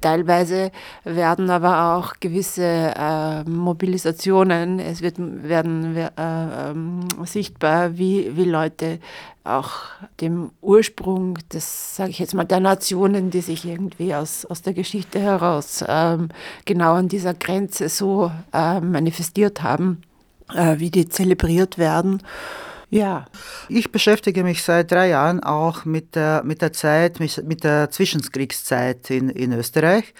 Teilweise 0.02 0.72
werden 1.04 1.48
aber 1.48 1.96
auch 1.96 2.20
gewisse 2.20 2.92
äh, 2.94 3.44
Mobilisationen, 3.48 4.78
es 4.78 5.00
wird, 5.00 5.16
werden 5.18 5.96
äh, 5.96 6.10
äh, 6.18 6.74
sichtbar, 7.24 7.96
wie, 7.96 8.36
wie 8.36 8.44
Leute 8.44 8.98
auch 9.46 9.72
dem 10.20 10.50
Ursprung 10.60 11.38
des, 11.52 11.96
sage 11.96 12.10
ich 12.10 12.18
jetzt 12.18 12.34
mal, 12.34 12.44
der 12.44 12.60
Nationen, 12.60 13.30
die 13.30 13.40
sich 13.40 13.64
irgendwie 13.64 14.14
aus, 14.14 14.44
aus 14.44 14.62
der 14.62 14.74
Geschichte 14.74 15.20
heraus 15.20 15.84
ähm, 15.86 16.28
genau 16.64 16.94
an 16.94 17.08
dieser 17.08 17.34
Grenze 17.34 17.88
so 17.88 18.30
äh, 18.52 18.80
manifestiert 18.80 19.62
haben, 19.62 20.02
äh, 20.54 20.78
wie 20.78 20.90
die 20.90 21.08
zelebriert 21.08 21.78
werden. 21.78 22.22
Ja. 22.90 23.26
Ich 23.68 23.90
beschäftige 23.90 24.44
mich 24.44 24.62
seit 24.62 24.92
drei 24.92 25.08
Jahren 25.08 25.42
auch 25.42 25.84
mit 25.84 26.14
der, 26.14 26.42
mit 26.44 26.62
der 26.62 26.72
Zeit, 26.72 27.18
mit 27.20 27.64
der 27.64 27.90
Zwischenkriegszeit 27.90 29.10
in, 29.10 29.28
in 29.28 29.52
Österreich 29.52 30.14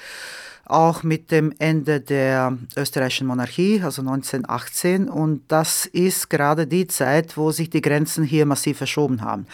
auch 0.67 1.03
mit 1.03 1.31
dem 1.31 1.53
Ende 1.59 2.01
der 2.01 2.57
österreichischen 2.77 3.27
Monarchie, 3.27 3.81
also 3.83 4.03
1918. 4.03 5.09
Und 5.09 5.43
das 5.49 5.87
ist 5.87 6.29
gerade 6.29 6.67
die 6.67 6.87
Zeit, 6.87 7.37
wo 7.37 7.51
sich 7.53 7.71
die 7.71 7.81
Grenzen 7.81 8.25
hier 8.25 8.47
massiv 8.47 8.79
verschoben 8.79 9.23
haben. 9.23 9.47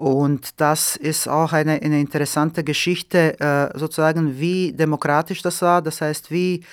Und 0.00 0.58
das 0.58 0.96
ist 0.96 1.28
auch 1.28 1.52
eine, 1.52 1.72
eine 1.72 2.00
interessante 2.00 2.64
Geschichte, 2.64 3.38
äh, 3.38 3.78
sozusagen, 3.78 4.40
wie 4.40 4.72
demokratisch 4.72 5.42
das 5.42 5.60
war. 5.60 5.82
Das 5.82 6.00
heißt, 6.00 6.30
wie 6.30 6.64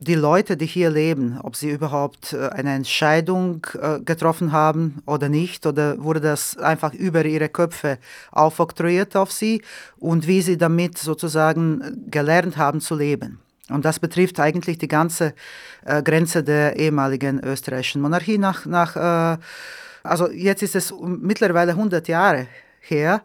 die 0.00 0.16
Leute, 0.16 0.56
die 0.56 0.66
hier 0.66 0.90
leben, 0.90 1.38
ob 1.44 1.54
sie 1.54 1.70
überhaupt 1.70 2.32
äh, 2.32 2.48
eine 2.48 2.74
Entscheidung 2.74 3.64
äh, 3.80 4.00
getroffen 4.00 4.50
haben 4.50 5.00
oder 5.06 5.28
nicht, 5.28 5.64
oder 5.64 6.02
wurde 6.02 6.20
das 6.20 6.56
einfach 6.56 6.92
über 6.92 7.24
ihre 7.24 7.48
Köpfe 7.48 7.98
aufoktroyiert 8.32 9.14
auf 9.14 9.30
sie 9.30 9.62
und 10.00 10.26
wie 10.26 10.42
sie 10.42 10.58
damit 10.58 10.98
sozusagen 10.98 12.10
gelernt 12.10 12.56
haben 12.56 12.80
zu 12.80 12.96
leben. 12.96 13.38
Und 13.68 13.84
das 13.84 14.00
betrifft 14.00 14.40
eigentlich 14.40 14.78
die 14.78 14.88
ganze 14.88 15.34
Grenze 15.84 16.42
der 16.42 16.76
ehemaligen 16.76 17.38
österreichischen 17.44 18.02
Monarchie 18.02 18.38
nach, 18.38 18.66
nach 18.66 19.38
also 20.02 20.30
jetzt 20.30 20.62
ist 20.62 20.74
es 20.74 20.92
mittlerweile 21.00 21.72
100 21.72 22.06
Jahre 22.08 22.48
her. 22.82 23.22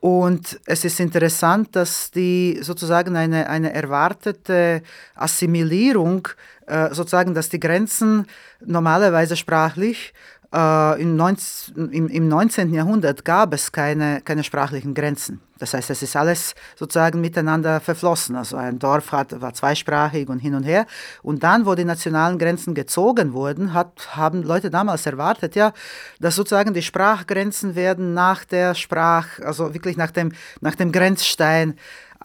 Und 0.00 0.58
es 0.64 0.84
ist 0.84 0.98
interessant, 0.98 1.76
dass 1.76 2.10
die 2.10 2.58
sozusagen 2.62 3.16
eine, 3.16 3.48
eine 3.48 3.72
erwartete 3.74 4.82
Assimilierung, 5.14 6.28
äh, 6.66 6.94
sozusagen, 6.94 7.34
dass 7.34 7.50
die 7.50 7.60
Grenzen 7.60 8.26
normalerweise 8.64 9.36
sprachlich 9.36 10.14
äh, 10.52 11.00
im, 11.00 11.16
19, 11.16 11.90
im, 11.90 12.08
im 12.08 12.28
19. 12.28 12.72
Jahrhundert 12.74 13.24
gab 13.24 13.54
es 13.54 13.72
keine, 13.72 14.20
keine 14.22 14.44
sprachlichen 14.44 14.94
Grenzen. 14.94 15.40
Das 15.58 15.74
heißt, 15.74 15.90
es 15.90 16.02
ist 16.02 16.16
alles 16.16 16.54
sozusagen 16.74 17.20
miteinander 17.20 17.80
verflossen. 17.80 18.34
Also 18.34 18.56
ein 18.56 18.78
Dorf 18.78 19.12
hat, 19.12 19.40
war 19.40 19.52
zweisprachig 19.52 20.28
und 20.28 20.38
hin 20.38 20.54
und 20.54 20.64
her. 20.64 20.86
Und 21.22 21.42
dann, 21.42 21.66
wo 21.66 21.74
die 21.74 21.84
nationalen 21.84 22.38
Grenzen 22.38 22.74
gezogen 22.74 23.34
wurden, 23.34 23.74
hat, 23.74 24.16
haben 24.16 24.42
Leute 24.42 24.70
damals 24.70 25.04
erwartet, 25.04 25.54
ja, 25.54 25.72
dass 26.18 26.34
sozusagen 26.34 26.72
die 26.72 26.82
Sprachgrenzen 26.82 27.74
werden 27.74 28.14
nach 28.14 28.44
der 28.44 28.74
Sprach, 28.74 29.38
also 29.40 29.74
wirklich 29.74 29.98
nach 29.98 30.10
dem, 30.10 30.32
nach 30.62 30.74
dem 30.74 30.92
Grenzstein 30.92 31.76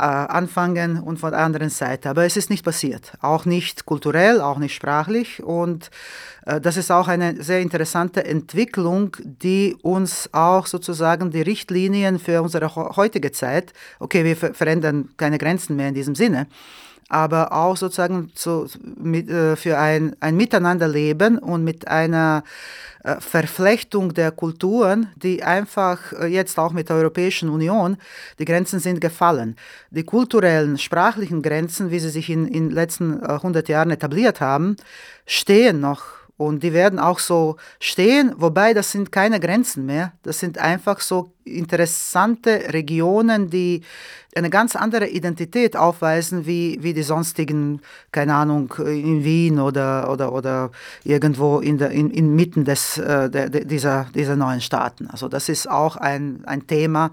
anfangen 0.04 1.00
und 1.00 1.20
von 1.20 1.32
der 1.32 1.40
anderen 1.40 1.70
Seite. 1.70 2.10
Aber 2.10 2.26
es 2.26 2.38
ist 2.38 2.50
nicht 2.50 2.66
passiert. 2.66 3.14
Auch 3.22 3.46
nicht 3.46 3.86
kulturell, 3.86 4.42
auch 4.42 4.58
nicht 4.58 4.76
sprachlich. 4.76 5.42
Und 5.42 5.90
äh, 6.46 6.60
das 6.60 6.78
ist 6.78 6.92
auch 6.92 7.08
eine 7.08 7.42
sehr 7.42 7.62
interessante 7.62 8.26
Entwicklung, 8.26 9.16
die 9.24 9.76
uns 9.82 10.30
auch 10.34 10.68
sozusagen 10.68 11.32
die 11.32 11.42
Richtlinien 11.42 12.20
für 12.20 12.42
unsere 12.42 12.76
heutige 12.76 13.32
Zeit, 13.32 13.74
okay, 14.00 14.24
wir 14.24 14.36
verändern 14.36 15.10
keine 15.18 15.38
Grenzen 15.38 15.76
mehr 15.76 15.90
in 15.90 15.96
diesem 15.96 16.16
Sinne, 16.16 16.48
aber 17.10 17.52
auch 17.52 17.78
sozusagen 17.78 18.32
zu, 18.36 18.68
mit, 18.98 19.30
äh, 19.30 19.56
für 19.56 19.78
ein, 19.78 20.16
ein 20.20 20.36
Miteinanderleben 20.36 21.38
und 21.38 21.64
mit 21.64 21.88
einer 21.88 22.44
äh, 23.04 23.20
Verflechtung 23.20 24.16
der 24.16 24.32
Kulturen, 24.32 25.10
die 25.16 25.44
einfach 25.44 26.14
äh, 26.14 26.26
jetzt 26.26 26.58
auch 26.58 26.74
mit 26.74 26.90
der 26.90 26.96
Europäischen 26.96 27.50
Union, 27.50 27.98
die 28.40 28.46
Grenzen 28.46 28.80
sind 28.80 29.00
gefallen. 29.00 29.56
Die 29.92 30.04
kulturellen, 30.04 30.80
sprachlichen 30.80 31.44
Grenzen, 31.44 31.92
wie 31.92 32.00
sie 32.00 32.10
sich 32.10 32.30
in 32.30 32.52
den 32.52 32.72
letzten 32.72 33.24
100 33.24 33.70
Jahren 33.70 33.92
etabliert 33.92 34.42
haben, 34.42 34.76
stehen 35.28 35.80
noch 35.80 36.25
und 36.38 36.64
die 36.64 36.74
werden 36.74 37.00
auch 37.00 37.20
so 37.20 37.56
stehen, 37.80 38.34
wobei 38.38 38.74
das 38.74 38.92
sind 38.92 39.12
keine 39.12 39.40
Grenzen 39.40 39.86
mehr. 39.86 40.12
Das 40.24 40.40
sind 40.40 40.58
einfach 40.58 41.00
so 41.00 41.32
interessante 41.46 42.74
Regionen, 42.74 43.50
die 43.50 43.84
eine 44.36 44.50
ganz 44.50 44.76
andere 44.76 45.08
Identität 45.08 45.78
aufweisen 45.78 46.46
wie, 46.46 46.80
wie 46.82 46.94
die 46.94 47.04
sonstigen, 47.04 47.82
keine 48.12 48.36
Ahnung, 48.36 48.74
in 48.80 49.24
Wien 49.24 49.60
oder, 49.60 50.12
oder, 50.12 50.34
oder 50.34 50.72
irgendwo 51.06 51.60
in 51.60 51.78
der, 51.78 51.92
in, 51.92 52.10
inmitten 52.12 52.66
des, 52.66 52.98
äh, 52.98 53.30
der, 53.30 53.50
dieser, 53.50 54.08
dieser 54.14 54.36
neuen 54.36 54.60
Staaten. 54.60 55.08
Also 55.08 55.30
das 55.30 55.48
ist 55.48 55.70
auch 55.70 55.96
ein, 55.96 56.44
ein 56.46 56.68
Thema. 56.68 57.12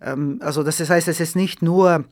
Ähm, 0.00 0.40
also 0.42 0.64
das 0.64 0.80
heißt, 0.80 1.06
es 1.06 1.20
ist 1.20 1.36
nicht 1.36 1.62
nur 1.62 2.04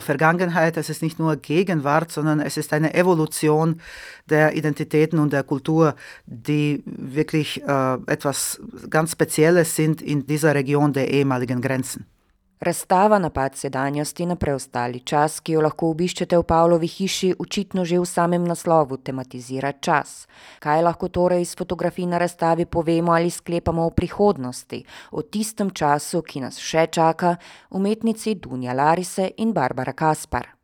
Vergangenheit, 0.00 0.76
es 0.76 0.90
ist 0.90 1.02
nicht 1.02 1.18
nur 1.18 1.36
Gegenwart, 1.36 2.10
sondern 2.10 2.40
es 2.40 2.56
ist 2.56 2.72
eine 2.72 2.94
Evolution 2.94 3.80
der 4.28 4.56
Identitäten 4.56 5.18
und 5.18 5.32
der 5.32 5.42
Kultur, 5.42 5.94
die 6.26 6.82
wirklich 6.86 7.62
äh, 7.62 7.94
etwas 8.06 8.60
ganz 8.90 9.12
Spezielles 9.12 9.76
sind 9.76 10.02
in 10.02 10.26
dieser 10.26 10.54
Region 10.54 10.92
der 10.92 11.10
ehemaligen 11.10 11.60
Grenzen. 11.60 12.06
Razstava 12.60 13.18
Napad 13.18 13.56
sedanjosti 13.56 14.26
na 14.26 14.36
preostali 14.36 15.00
čas, 15.00 15.40
ki 15.40 15.56
jo 15.56 15.60
lahko 15.64 15.90
obiščete 15.90 16.38
v 16.38 16.46
Pavlovi 16.46 16.86
hiši, 16.86 17.34
očitno 17.38 17.84
že 17.84 17.98
v 17.98 18.06
samem 18.06 18.44
naslovu 18.46 18.96
tematizira 18.96 19.72
čas. 19.72 20.26
Kaj 20.62 20.82
lahko 20.86 21.08
torej 21.08 21.42
iz 21.42 21.54
fotografij 21.58 22.06
na 22.06 22.18
razstavi 22.18 22.66
povemo 22.66 23.12
ali 23.12 23.30
sklepamo 23.30 23.86
o 23.86 23.90
prihodnosti, 23.90 24.84
o 25.10 25.22
tistem 25.22 25.70
času, 25.70 26.22
ki 26.22 26.46
nas 26.46 26.62
še 26.62 26.86
čaka, 26.86 27.36
umetnici 27.70 28.34
Dunja 28.34 28.72
Larise 28.72 29.32
in 29.36 29.52
Barbara 29.52 29.92
Kaspar? 29.92 30.54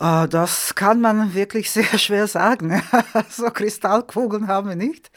Uh, 0.00 0.26
das 0.26 0.74
kann 0.74 1.00
man 1.00 1.34
wirklich 1.34 1.70
sehr 1.70 1.98
schwer 1.98 2.26
sagen. 2.26 2.82
so 3.30 3.50
Kristallkugeln 3.50 4.48
haben 4.48 4.68
wir 4.68 4.76
nicht. 4.76 5.10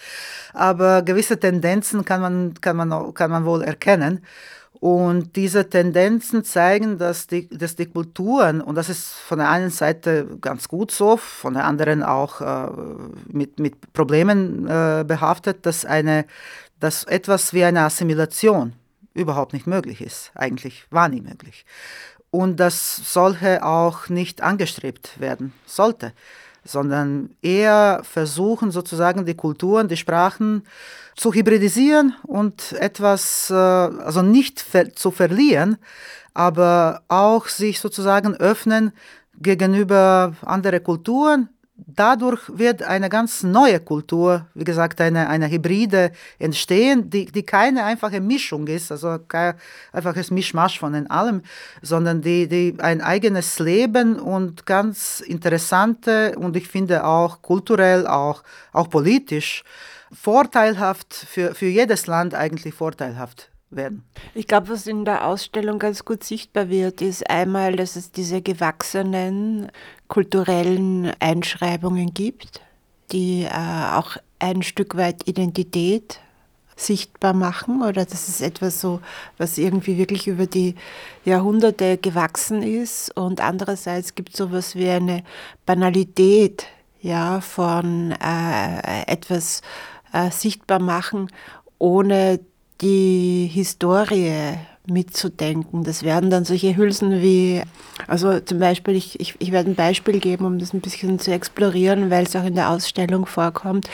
Aber 0.53 1.01
gewisse 1.01 1.39
Tendenzen 1.39 2.05
kann 2.05 2.21
man, 2.21 2.53
kann 2.61 2.75
man, 2.75 3.13
kann 3.13 3.31
man 3.31 3.45
wohl 3.45 3.63
erkennen. 3.63 4.23
Und 4.79 5.35
diese 5.35 5.69
Tendenzen 5.69 6.43
zeigen, 6.43 6.97
dass 6.99 7.25
die, 7.25 7.47
dass 7.49 7.75
die 7.75 7.87
Kulturen, 7.87 8.61
und 8.61 8.75
das 8.75 8.89
ist 8.89 9.13
von 9.13 9.39
der 9.39 9.49
einen 9.49 9.71
Seite 9.71 10.27
ganz 10.39 10.67
gut 10.67 10.91
so, 10.91 11.17
von 11.17 11.55
der 11.55 11.65
anderen 11.65 12.03
auch 12.03 12.41
äh, 12.41 12.69
mit, 13.27 13.59
mit 13.59 13.93
Problemen 13.93 14.67
äh, 14.67 15.03
behaftet, 15.07 15.65
dass, 15.65 15.83
eine, 15.83 16.25
dass 16.79 17.05
etwas 17.05 17.53
wie 17.53 17.63
eine 17.63 17.81
Assimilation 17.81 18.73
überhaupt 19.15 19.53
nicht 19.53 19.65
möglich 19.65 19.99
ist. 19.99 20.31
Eigentlich 20.35 20.85
war 20.91 21.09
nie 21.09 21.21
möglich. 21.21 21.65
Und 22.29 22.59
dass 22.59 22.97
solche 22.97 23.65
auch 23.65 24.09
nicht 24.09 24.41
angestrebt 24.43 25.19
werden 25.19 25.53
sollte, 25.65 26.13
sondern 26.63 27.31
eher 27.41 28.01
versuchen 28.03 28.69
sozusagen 28.69 29.25
die 29.25 29.35
Kulturen, 29.35 29.87
die 29.87 29.97
Sprachen, 29.97 30.63
zu 31.17 31.33
hybridisieren 31.33 32.13
und 32.23 32.73
etwas, 32.73 33.49
äh, 33.49 33.53
also 33.53 34.21
nicht 34.21 34.63
zu 34.95 35.11
verlieren, 35.11 35.77
aber 36.33 37.01
auch 37.07 37.47
sich 37.47 37.79
sozusagen 37.79 38.35
öffnen 38.35 38.93
gegenüber 39.41 40.33
anderen 40.45 40.83
Kulturen. 40.83 41.49
Dadurch 41.75 42.41
wird 42.47 42.81
eine 42.81 43.07
ganz 43.07 43.43
neue 43.43 43.79
Kultur, 43.79 44.47
wie 44.55 44.63
gesagt, 44.63 44.99
eine, 44.99 45.29
eine 45.29 45.49
Hybride 45.49 46.11
entstehen, 46.39 47.09
die, 47.09 47.25
die 47.25 47.43
keine 47.43 47.83
einfache 47.83 48.19
Mischung 48.19 48.65
ist, 48.67 48.91
also 48.91 49.19
kein 49.27 49.53
einfaches 49.91 50.31
Mischmasch 50.31 50.79
von 50.79 51.07
allem, 51.07 51.41
sondern 51.83 52.21
die, 52.21 52.47
die 52.47 52.75
ein 52.79 53.01
eigenes 53.01 53.59
Leben 53.59 54.19
und 54.19 54.65
ganz 54.65 55.19
interessante 55.19 56.35
und 56.37 56.55
ich 56.55 56.67
finde 56.67 57.05
auch 57.05 57.43
kulturell, 57.43 58.07
auch, 58.07 58.43
auch 58.73 58.89
politisch 58.89 59.63
vorteilhaft, 60.11 61.13
für, 61.13 61.55
für 61.55 61.67
jedes 61.67 62.07
Land 62.07 62.33
eigentlich 62.33 62.73
vorteilhaft 62.73 63.49
werden. 63.69 64.03
Ich 64.33 64.47
glaube, 64.47 64.69
was 64.69 64.87
in 64.87 65.05
der 65.05 65.25
Ausstellung 65.25 65.79
ganz 65.79 66.05
gut 66.05 66.23
sichtbar 66.23 66.69
wird, 66.69 67.01
ist 67.01 67.29
einmal, 67.29 67.75
dass 67.75 67.95
es 67.95 68.11
diese 68.11 68.41
gewachsenen 68.41 69.69
kulturellen 70.07 71.11
Einschreibungen 71.19 72.13
gibt, 72.13 72.61
die 73.11 73.43
äh, 73.43 73.93
auch 73.93 74.17
ein 74.39 74.63
Stück 74.63 74.95
weit 74.95 75.27
Identität 75.27 76.19
sichtbar 76.77 77.33
machen 77.33 77.81
oder 77.81 78.05
das 78.05 78.29
ist 78.29 78.41
etwas 78.41 78.79
so, 78.79 79.01
was 79.37 79.57
irgendwie 79.57 79.97
wirklich 79.97 80.27
über 80.27 80.45
die 80.45 80.75
Jahrhunderte 81.25 81.97
gewachsen 81.97 82.61
ist 82.61 83.09
und 83.17 83.41
andererseits 83.41 84.13
gibt 84.13 84.29
es 84.29 84.37
sowas 84.37 84.75
wie 84.75 84.87
eine 84.87 85.23
Banalität 85.65 86.67
ja, 87.01 87.41
von 87.41 88.11
äh, 88.11 89.11
etwas 89.11 89.61
äh, 90.17 90.31
sichtbar 90.31 90.79
machen, 90.79 91.29
ohne 91.77 92.39
die 92.81 93.49
Historie 93.51 94.57
mitzudenken. 94.85 95.83
Das 95.83 96.03
werden 96.03 96.29
dann 96.29 96.45
solche 96.45 96.75
Hülsen 96.77 97.21
wie, 97.21 97.61
also 98.07 98.39
zum 98.39 98.59
Beispiel, 98.59 98.95
ich, 98.95 99.19
ich, 99.19 99.35
ich 99.39 99.51
werde 99.51 99.71
ein 99.71 99.75
Beispiel 99.75 100.19
geben, 100.19 100.45
um 100.45 100.59
das 100.59 100.73
ein 100.73 100.81
bisschen 100.81 101.19
zu 101.19 101.31
explorieren, 101.31 102.09
weil 102.09 102.23
es 102.23 102.35
auch 102.35 102.45
in 102.45 102.55
der 102.55 102.69
Ausstellung 102.69 103.25
vorkommt. 103.25 103.89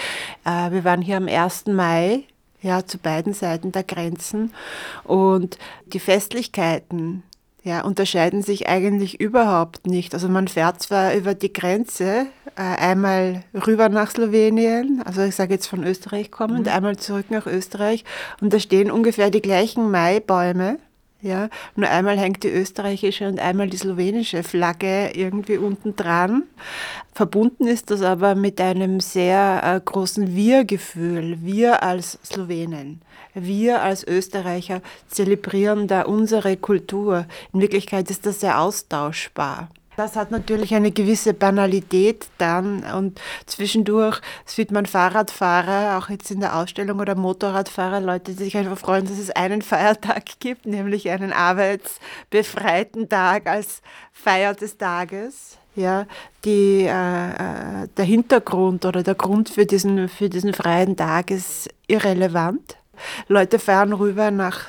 Äh, 0.46 0.72
wir 0.72 0.84
waren 0.84 1.02
hier 1.02 1.18
am 1.18 1.28
1. 1.28 1.68
Mai, 1.68 2.24
ja, 2.62 2.86
zu 2.86 2.98
beiden 2.98 3.34
Seiten 3.34 3.72
der 3.72 3.84
Grenzen 3.84 4.54
und 5.04 5.58
die 5.88 6.00
Festlichkeiten, 6.00 7.24
ja, 7.64 7.82
unterscheiden 7.82 8.42
sich 8.42 8.68
eigentlich 8.68 9.22
überhaupt 9.22 9.88
nicht. 9.88 10.14
Also 10.14 10.28
man 10.28 10.48
fährt 10.48 10.82
zwar 10.82 11.16
über 11.16 11.34
die 11.34 11.54
Grenze, 11.54 12.28
äh, 12.56 12.62
einmal 12.62 13.44
rüber 13.66 13.90
nach 13.90 14.12
Slowenien, 14.12 15.02
also 15.06 15.22
ich 15.22 15.36
sage 15.36 15.54
jetzt 15.54 15.68
von 15.68 15.84
Österreich 15.84 16.30
kommend, 16.30 16.68
mhm. 16.68 16.74
einmal 16.74 16.98
zurück 16.98 17.28
nach 17.30 17.48
Österreich 17.48 18.04
und 18.42 18.54
da 18.54 18.60
stehen 18.60 18.92
ungefähr 18.92 19.30
die 19.30 19.42
gleichen 19.42 19.90
Maibäume. 19.90 20.78
Ja, 21.24 21.50
nur 21.78 21.90
einmal 21.90 22.20
hängt 22.20 22.44
die 22.44 22.50
österreichische 22.50 23.30
und 23.30 23.40
einmal 23.40 23.70
die 23.70 23.78
slowenische 23.78 24.44
Flagge 24.44 25.12
irgendwie 25.16 25.58
unten 25.58 25.96
dran. 25.96 26.44
Verbunden 27.14 27.66
ist 27.66 27.92
das 27.92 28.02
aber 28.02 28.36
mit 28.36 28.60
einem 28.60 29.00
sehr 29.00 29.62
äh, 29.64 29.80
großen 29.80 30.36
Wir-Gefühl. 30.36 31.38
Wir 31.42 31.82
als 31.82 32.20
Slowenen 32.26 33.02
wir 33.34 33.82
als 33.82 34.06
Österreicher 34.06 34.82
zelebrieren 35.08 35.88
da 35.88 36.04
unsere 36.04 36.56
Kultur. 36.58 37.26
In 37.52 37.62
Wirklichkeit 37.62 38.10
ist 38.10 38.26
das 38.26 38.40
sehr 38.40 38.60
austauschbar. 38.60 39.70
Das 39.96 40.16
hat 40.16 40.32
natürlich 40.32 40.74
eine 40.74 40.92
gewisse 40.92 41.34
Banalität 41.34 42.28
dann 42.40 42.84
und 42.84 43.22
zwischendurch 43.46 44.22
sieht 44.46 44.72
man 44.72 44.88
Fahrradfahrer, 44.88 45.98
auch 45.98 46.10
jetzt 46.10 46.32
in 46.32 46.40
der 46.40 46.56
Ausstellung 46.56 47.00
oder 47.00 47.16
Motorradfahrer, 47.16 48.00
Leute, 48.00 48.32
die 48.32 48.44
sich 48.44 48.58
einfach 48.58 48.78
freuen, 48.78 49.06
dass 49.06 49.20
es 49.20 49.30
einen 49.30 49.62
Feiertag 49.62 50.24
gibt, 50.40 50.66
nämlich 50.66 51.10
einen 51.10 51.32
arbeitsbefreiten 51.32 53.08
Tag 53.08 53.48
als 53.48 53.82
Feier 54.12 54.56
des 54.56 54.78
Tages. 54.78 55.58
Ja, 55.76 56.06
die, 56.46 56.84
äh, 56.84 57.30
äh 57.30 57.88
der 57.98 58.06
Hintergrund 58.06 58.86
oder 58.86 59.04
der 59.04 59.16
Grund 59.16 59.50
für 59.50 59.66
diesen, 59.66 60.08
für 60.08 60.30
diesen 60.30 60.54
freien 60.54 60.96
Tag 60.96 61.32
ist 61.32 61.70
irrelevant. 61.88 62.78
Leute 63.28 63.60
fahren 63.60 63.94
rüber 63.94 64.32
nach, 64.32 64.62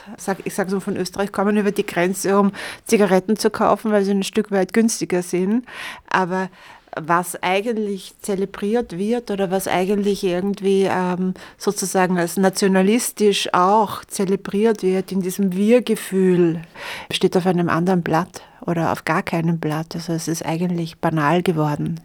ich 0.44 0.54
sage 0.54 0.70
so 0.70 0.80
von 0.80 0.96
Österreich, 0.96 1.32
kommen 1.32 1.56
über 1.56 1.72
die 1.72 1.86
Grenze, 1.86 2.38
um 2.38 2.52
Zigaretten 2.84 3.36
zu 3.36 3.50
kaufen, 3.50 3.92
weil 3.92 4.04
sie 4.04 4.12
ein 4.12 4.22
Stück 4.22 4.50
weit 4.50 4.72
günstiger 4.72 5.22
sind. 5.22 5.66
Aber 6.08 6.48
was 6.96 7.42
eigentlich 7.42 8.14
zelebriert 8.20 8.96
wird 8.96 9.30
oder 9.30 9.50
was 9.50 9.68
eigentlich 9.68 10.22
irgendwie 10.24 10.88
ähm, 10.88 11.34
sozusagen 11.58 12.18
als 12.18 12.36
nationalistisch 12.36 13.52
auch 13.52 14.04
zelebriert 14.04 14.82
wird 14.82 15.12
in 15.12 15.20
diesem 15.20 15.54
Wir-Gefühl, 15.54 16.62
steht 17.10 17.36
auf 17.36 17.46
einem 17.46 17.68
anderen 17.68 18.02
Blatt 18.02 18.42
oder 18.60 18.92
auf 18.92 19.04
gar 19.04 19.22
keinem 19.22 19.58
Blatt. 19.58 19.94
Also 19.94 20.12
es 20.12 20.28
ist 20.28 20.44
eigentlich 20.44 20.98
banal 20.98 21.42
geworden. 21.42 22.00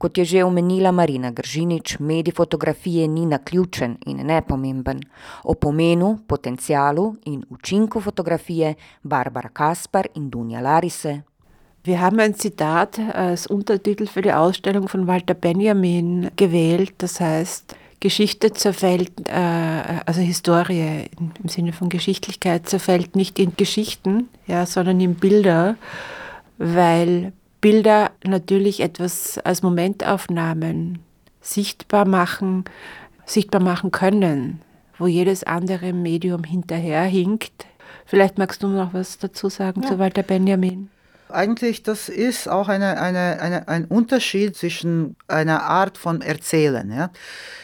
Kot 0.00 0.16
je 0.16 0.24
že 0.24 0.44
omenila 0.44 0.92
Marina 0.92 1.30
Gržinič, 1.30 1.98
medij 1.98 2.32
fotografije 2.32 3.08
ni 3.08 3.26
naključen 3.26 3.98
in 4.06 4.26
nepomemben. 4.26 5.00
O 5.44 5.54
pomenu, 5.54 6.18
potencialu 6.26 7.16
in 7.24 7.44
učinku 7.50 8.00
fotografije 8.00 8.74
Barbara 9.02 9.48
Kaspar 9.48 10.06
in 10.14 10.30
Dunja 10.30 10.60
Larise. 10.60 11.20
Wir 11.84 12.00
haben 12.00 12.20
ein 12.20 12.34
Zitat 12.34 12.98
als 13.14 13.46
Untertitel 13.46 14.06
für 14.06 14.22
die 14.22 14.32
Ausstellung 14.32 14.88
von 14.88 15.06
Walter 15.06 15.34
Benjamin 15.34 16.30
gewählt, 16.36 16.92
das 16.98 17.20
heißt, 17.20 17.76
Geschichte 18.00 18.52
zerfällt, 18.52 19.12
äh, 19.28 20.00
also 20.06 20.20
Historie 20.22 21.10
im 21.42 21.48
Sinne 21.48 21.72
von 21.72 21.90
Geschichtlichkeit 21.90 22.68
zerfällt 22.68 23.16
nicht 23.16 23.38
in 23.38 23.52
Geschichten, 23.56 24.28
ja, 24.46 24.64
sondern 24.64 25.00
in 25.00 25.14
Bilder, 25.14 25.76
weil 26.56 27.32
Bilder 27.60 28.10
natürlich 28.24 28.80
etwas 28.80 29.38
als 29.38 29.62
Momentaufnahmen 29.62 31.00
sichtbar 31.40 32.06
machen, 32.06 32.64
sichtbar 33.26 33.60
machen 33.60 33.90
können, 33.90 34.60
wo 34.98 35.06
jedes 35.06 35.44
andere 35.44 35.92
Medium 35.92 36.44
hinterherhinkt. 36.44 37.66
Vielleicht 38.06 38.38
magst 38.38 38.62
du 38.62 38.68
noch 38.68 38.94
was 38.94 39.18
dazu 39.18 39.48
sagen 39.48 39.82
ja. 39.82 39.88
zu 39.88 39.98
Walter 39.98 40.22
Benjamin. 40.22 40.90
Eigentlich, 41.28 41.84
das 41.84 42.08
ist 42.08 42.48
auch 42.48 42.68
eine, 42.68 43.00
eine, 43.00 43.40
eine, 43.40 43.68
ein 43.68 43.84
Unterschied 43.84 44.56
zwischen 44.56 45.16
einer 45.28 45.62
Art 45.62 45.96
von 45.96 46.22
Erzählen. 46.22 46.90
Ja? 46.90 47.10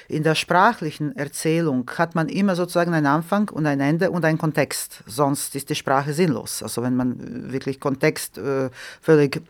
In 0.09 0.23
der 0.23 0.37
sprachlichen 0.37 1.17
Erzählung 1.17 1.91
hat 1.99 2.15
man 2.15 2.29
immer 2.29 2.55
sozusagen 2.55 2.95
einen 2.95 3.07
Anfang 3.07 3.49
und 3.51 3.67
ein 3.67 3.81
Ende 3.81 4.13
und 4.13 4.25
einen 4.25 4.39
Kontext. 4.39 5.03
Sonst 5.07 5.57
ist 5.57 5.69
die 5.69 5.75
Sprache 5.75 6.13
sinnlos. 6.13 6.63
Also 6.63 6.83
wenn 6.83 6.95
man 6.95 7.51
wirklich 7.53 7.81
Kontext 7.81 8.39
äh, 8.39 8.71
völlig 9.01 9.43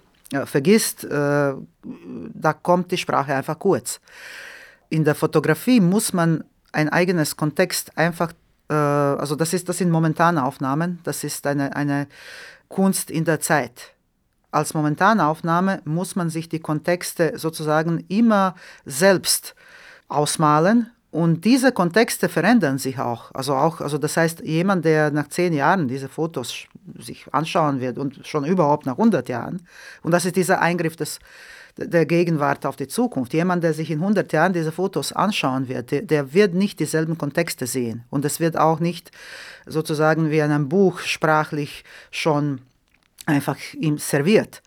vergisst, 0.45 1.05
äh, 1.05 1.55
da 1.83 2.53
kommt 2.53 2.91
die 2.91 2.99
Sprache 2.99 3.35
einfach 3.35 3.59
kurz. 3.59 4.01
In 4.89 5.05
der 5.05 5.15
Fotografie 5.15 5.81
muss 5.81 6.12
man 6.12 6.45
ein 6.73 6.89
eigenes 6.89 7.37
Kontext 7.37 7.97
einfach, 7.97 8.33
äh, 8.69 8.75
also 8.75 9.35
das, 9.35 9.53
ist, 9.53 9.69
das 9.69 9.79
sind 9.79 9.91
momentane 9.91 10.45
Aufnahmen, 10.45 11.01
das 11.05 11.25
ist 11.25 11.47
eine, 11.47 11.75
eine 11.77 12.07
Kunst 12.69 13.11
in 13.11 13.25
der 13.25 13.41
Zeit. 13.41 13.95
Als 14.51 14.75
momentane 14.75 15.27
Aufnahme 15.27 15.81
muss 15.85 16.17
man 16.17 16.31
sich 16.31 16.49
die 16.49 16.61
Kontexte 16.61 17.39
sozusagen 17.39 18.05
immer 18.09 18.55
selbst 18.85 19.55
ausmalen 20.09 20.91
und 21.16 21.46
diese 21.46 21.72
Kontexte 21.72 22.29
verändern 22.29 22.76
sich 22.76 22.98
auch. 22.98 23.31
Also 23.33 23.55
auch, 23.55 23.81
also 23.81 23.96
das 23.96 24.18
heißt, 24.18 24.42
jemand, 24.42 24.85
der 24.85 25.11
nach 25.11 25.29
zehn 25.29 25.55
Jahren 25.55 25.88
diese 25.88 26.11
Fotos 26.11 26.66
sich 26.98 27.24
anschauen 27.33 27.81
wird 27.81 27.96
und 27.96 28.26
schon 28.26 28.44
überhaupt 28.44 28.85
nach 28.85 28.98
100 28.98 29.26
Jahren. 29.31 29.66
Und 30.02 30.12
das 30.12 30.26
ist 30.26 30.37
dieser 30.37 30.61
Eingriff 30.61 30.94
des, 30.94 31.18
der 31.79 32.05
Gegenwart 32.05 32.66
auf 32.66 32.76
die 32.76 32.87
Zukunft. 32.87 33.33
Jemand, 33.33 33.64
der 33.64 33.72
sich 33.72 33.90
in 33.90 34.00
100 34.00 34.31
Jahren 34.31 34.52
diese 34.52 34.72
Fotos 34.72 35.14
anschauen 35.14 35.68
wird, 35.68 35.90
der, 35.90 36.02
der 36.02 36.35
wird 36.35 36.52
nicht 36.52 36.81
dieselben 36.81 37.16
Kontexte 37.16 37.66
sehen. 37.66 38.05
Und 38.11 38.26
es 38.26 38.38
wird 38.38 38.59
auch 38.59 38.79
nicht 38.79 39.11
sozusagen 39.64 40.31
wie 40.31 40.40
in 40.40 40.50
einem 40.50 40.68
Buch 40.68 40.98
sprachlich 40.98 41.83
schon 42.11 42.61
einfach 43.24 43.57
ihm 43.72 43.96
serviert, 43.96 44.61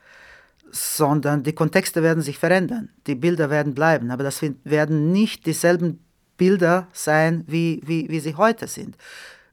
sondern 0.71 1.43
die 1.43 1.53
Kontexte 1.53 2.01
werden 2.01 2.23
sich 2.23 2.39
verändern, 2.39 2.89
die 3.05 3.13
Bilder 3.13 3.51
werden 3.51 3.75
bleiben, 3.75 4.09
aber 4.09 4.23
das 4.23 4.41
werden 4.63 5.11
nicht 5.11 5.45
dieselben 5.45 5.99
Bilder 6.39 6.87
sein, 6.91 7.43
wie, 7.45 7.81
wie, 7.85 8.09
wie 8.09 8.19
sie 8.19 8.35
heute 8.35 8.67
sind. 8.67 8.95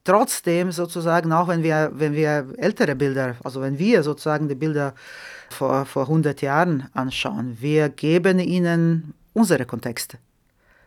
Trotzdem 0.04 0.72
sozusagen, 0.72 1.32
auch 1.32 1.48
wenn 1.48 1.62
wir, 1.62 1.90
wenn 1.92 2.14
wir 2.14 2.46
ältere 2.56 2.94
Bilder, 2.94 3.36
also 3.44 3.60
wenn 3.60 3.78
wir 3.78 4.02
sozusagen 4.02 4.48
die 4.48 4.54
Bilder 4.54 4.94
vor, 5.50 5.84
vor 5.84 6.02
100 6.02 6.40
Jahren 6.40 6.88
anschauen, 6.94 7.58
wir 7.60 7.88
geben 7.90 8.38
ihnen 8.38 9.14
unsere 9.34 9.66
Kontexte. 9.66 10.18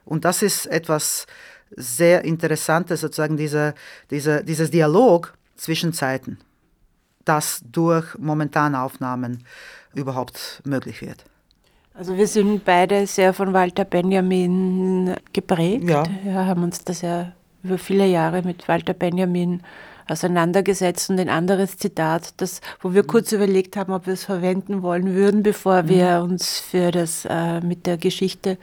Und 0.05 0.25
das 0.25 0.41
ist 0.41 0.65
etwas 0.65 1.27
sehr 1.75 2.23
Interessantes, 2.23 3.01
sozusagen 3.01 3.38
dieser, 3.38 3.75
dieser, 4.09 4.41
dieses 4.41 4.71
Dialog 4.71 5.33
zwischen 5.55 5.93
Zeiten, 5.93 6.39
das 7.25 7.62
durch 7.69 8.17
momentane 8.17 8.81
Aufnahmen 8.81 9.43
überhaupt 9.93 10.62
möglich 10.63 11.01
wird. 11.01 11.25
Also 11.99 12.15
wir 12.15 12.27
sind 12.27 12.63
beide 12.63 13.05
sehr 13.07 13.33
von 13.33 13.51
Walter 13.51 13.83
Benjamin 13.83 15.15
geprägt. 15.33 15.89
Ja. 15.89 16.05
Wir 16.23 16.33
haben 16.33 16.63
uns 16.63 16.85
das 16.85 17.01
ja 17.01 17.33
über 17.62 17.77
viele 17.77 18.07
Jahre 18.07 18.41
mit 18.41 18.69
Walter 18.69 18.93
Benjamin 18.93 19.62
auseinandergesetzt 20.07 21.09
und 21.09 21.19
ein 21.19 21.27
anderes 21.27 21.77
Zitat, 21.77 22.35
das, 22.38 22.62
wo 22.79 22.93
wir 22.93 23.03
kurz 23.03 23.33
überlegt 23.33 23.75
haben, 23.75 23.91
ob 23.91 24.05
wir 24.05 24.13
es 24.13 24.23
verwenden 24.23 24.81
wollen 24.81 25.13
würden, 25.13 25.43
bevor 25.43 25.89
wir 25.89 26.21
uns 26.23 26.62
für 26.62 26.91
das 26.91 27.25
äh, 27.29 27.59
mit 27.59 27.85
der 27.85 27.97
Geschichte 27.97 28.57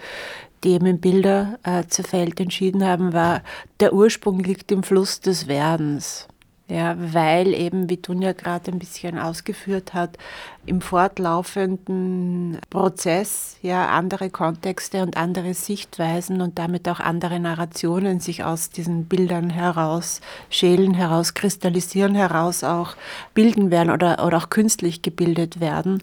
die 0.64 0.70
eben 0.70 0.98
Bilder 0.98 1.58
äh, 1.62 1.84
zerfällt 1.86 2.40
entschieden 2.40 2.82
haben, 2.82 3.12
war, 3.12 3.42
der 3.78 3.92
Ursprung 3.92 4.40
liegt 4.40 4.72
im 4.72 4.82
Fluss 4.82 5.20
des 5.20 5.46
Werdens. 5.46 6.26
Ja, 6.68 6.96
weil 6.98 7.54
eben, 7.54 7.88
wie 7.88 7.96
Dunja 7.96 8.32
gerade 8.32 8.72
ein 8.72 8.80
bisschen 8.80 9.20
ausgeführt 9.20 9.94
hat, 9.94 10.18
im 10.64 10.80
fortlaufenden 10.80 12.58
Prozess 12.70 13.56
ja 13.62 13.86
andere 13.90 14.30
Kontexte 14.30 15.02
und 15.02 15.16
andere 15.16 15.54
Sichtweisen 15.54 16.40
und 16.40 16.58
damit 16.58 16.88
auch 16.88 16.98
andere 16.98 17.38
Narrationen 17.38 18.18
sich 18.18 18.42
aus 18.42 18.70
diesen 18.70 19.04
Bildern 19.04 19.48
heraus 19.48 20.20
schälen, 20.50 20.94
herauskristallisieren, 20.94 22.16
heraus 22.16 22.64
auch 22.64 22.96
bilden 23.32 23.70
werden 23.70 23.92
oder, 23.92 24.26
oder 24.26 24.38
auch 24.38 24.50
künstlich 24.50 25.02
gebildet 25.02 25.60
werden. 25.60 26.02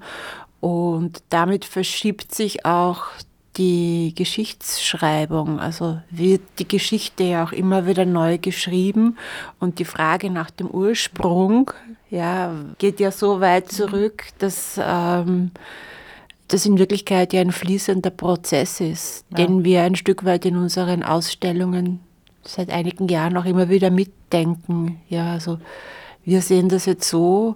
Und 0.62 1.24
damit 1.28 1.66
verschiebt 1.66 2.34
sich 2.34 2.66
auch 2.66 3.08
die 3.58 4.14
Geschichtsschreibung, 4.16 5.60
also 5.60 6.00
wird 6.10 6.42
die 6.60 6.68
Geschichte 6.68 7.24
ja 7.24 7.44
auch 7.44 7.52
immer 7.52 7.86
wieder 7.86 8.06
neu 8.06 8.38
geschrieben 8.38 9.18
und 9.60 9.80
die 9.80 9.86
Frage 9.86 10.30
nach 10.30 10.50
dem 10.50 10.68
Ursprung 10.70 11.72
ja, 12.10 12.54
geht 12.78 13.00
ja 13.00 13.12
so 13.12 13.42
weit 13.42 13.72
zurück, 13.72 14.26
dass 14.40 14.80
ähm, 14.84 15.52
das 16.48 16.66
in 16.66 16.78
Wirklichkeit 16.78 17.34
ja 17.34 17.42
ein 17.42 17.52
fließender 17.52 18.12
Prozess 18.12 18.80
ist, 18.80 19.26
ja. 19.30 19.38
den 19.38 19.64
wir 19.64 19.84
ein 19.84 19.96
Stück 19.96 20.26
weit 20.26 20.46
in 20.46 20.58
unseren 20.58 21.04
Ausstellungen 21.04 22.00
seit 22.44 22.70
einigen 22.70 23.08
Jahren 23.08 23.38
auch 23.38 23.46
immer 23.46 23.70
wieder 23.70 23.90
mitdenken. 23.90 25.00
Ja, 25.10 25.32
also 25.32 25.60
wir 26.26 26.42
sehen 26.42 26.70
das 26.70 26.86
jetzt 26.86 27.08
so, 27.08 27.56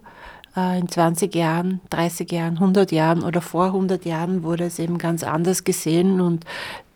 in 0.58 0.88
20 0.90 1.36
Jahren, 1.36 1.82
30 1.90 2.32
Jahren, 2.32 2.56
100 2.56 2.92
Jahren 2.92 3.24
oder 3.24 3.42
vor 3.42 3.66
100 3.66 4.06
Jahren 4.06 4.44
wurde 4.44 4.66
es 4.66 4.80
eben 4.80 4.98
ganz 4.98 5.24
anders 5.24 5.64
gesehen 5.64 6.20
und 6.20 6.46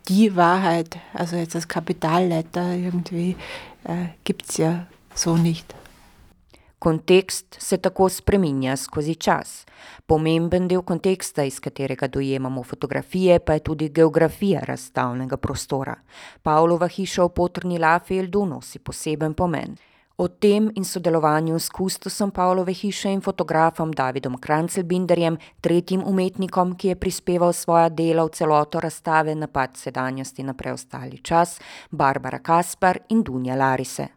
die 0.07 0.35
Wahrheit, 0.35 0.97
also 1.13 1.35
jetzt 1.35 1.55
als 1.55 1.67
Kapitalleiter 1.67 2.75
irgendwie, 2.75 3.35
äh, 3.83 4.07
gibt 4.23 4.49
es 4.49 4.57
ja 4.57 4.87
so 5.13 5.37
nicht. 5.37 5.75
Kontekst 6.81 7.57
se 7.59 7.77
tako 7.77 8.09
spreminja 8.09 8.75
skozi 8.75 9.15
čas. 9.15 9.65
Pomemben 10.05 10.67
del 10.67 10.81
konteksta, 10.81 11.43
iz 11.43 11.59
katerega 11.61 12.07
dojemamo 12.07 12.63
fotografije, 12.63 13.39
pa 13.39 13.53
je 13.53 13.59
tudi 13.59 13.89
geografija 13.93 14.63
razstavnega 14.65 15.37
prostora. 15.37 15.93
Pavlova 16.41 16.87
hiša 16.87 17.27
v 17.27 17.33
potrni 17.37 17.77
Lafeldu 17.77 18.45
nosi 18.45 18.79
poseben 18.79 19.33
pomen. 19.33 19.77
O 20.17 20.27
tem 20.27 20.71
in 20.75 20.85
sodelovanju 20.85 21.59
s 21.59 21.69
kustosom 21.69 22.31
Pavlove 22.31 22.73
hiše 22.73 23.09
in 23.09 23.21
fotografom 23.21 23.91
Davidom 23.91 24.37
Krancelbinderjem, 24.37 25.37
tretjim 25.61 26.03
umetnikom, 26.05 26.75
ki 26.75 26.87
je 26.87 26.95
prispeval 26.95 27.53
svoja 27.53 27.89
dela 27.89 28.25
v 28.25 28.29
celoto 28.29 28.79
razstave 28.79 29.35
Napad 29.35 29.77
sedanjosti 29.77 30.43
na 30.43 30.53
preostali 30.53 31.17
čas, 31.23 31.59
Barbara 31.91 32.39
Kaspar 32.39 32.99
in 33.09 33.23
Dunja 33.23 33.55
Larise. 33.55 34.07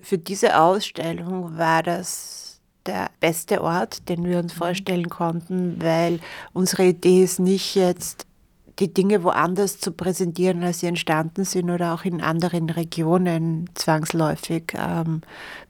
Für 0.00 0.18
diese 0.18 0.60
Ausstellung 0.60 1.58
war 1.58 1.82
das 1.82 2.60
der 2.86 3.10
beste 3.20 3.62
Ort, 3.62 4.08
den 4.08 4.24
wir 4.24 4.38
uns 4.38 4.52
vorstellen 4.52 5.08
konnten, 5.08 5.82
weil 5.82 6.20
unsere 6.52 6.84
Idee 6.84 7.24
ist 7.24 7.40
nicht 7.40 7.74
jetzt 7.74 8.25
die 8.78 8.92
Dinge 8.92 9.22
woanders 9.24 9.78
zu 9.78 9.92
präsentieren, 9.92 10.62
als 10.62 10.80
sie 10.80 10.86
entstanden 10.86 11.44
sind 11.44 11.70
oder 11.70 11.94
auch 11.94 12.04
in 12.04 12.20
anderen 12.20 12.68
Regionen 12.68 13.70
zwangsläufig. 13.74 14.74
Ähm, 14.74 15.22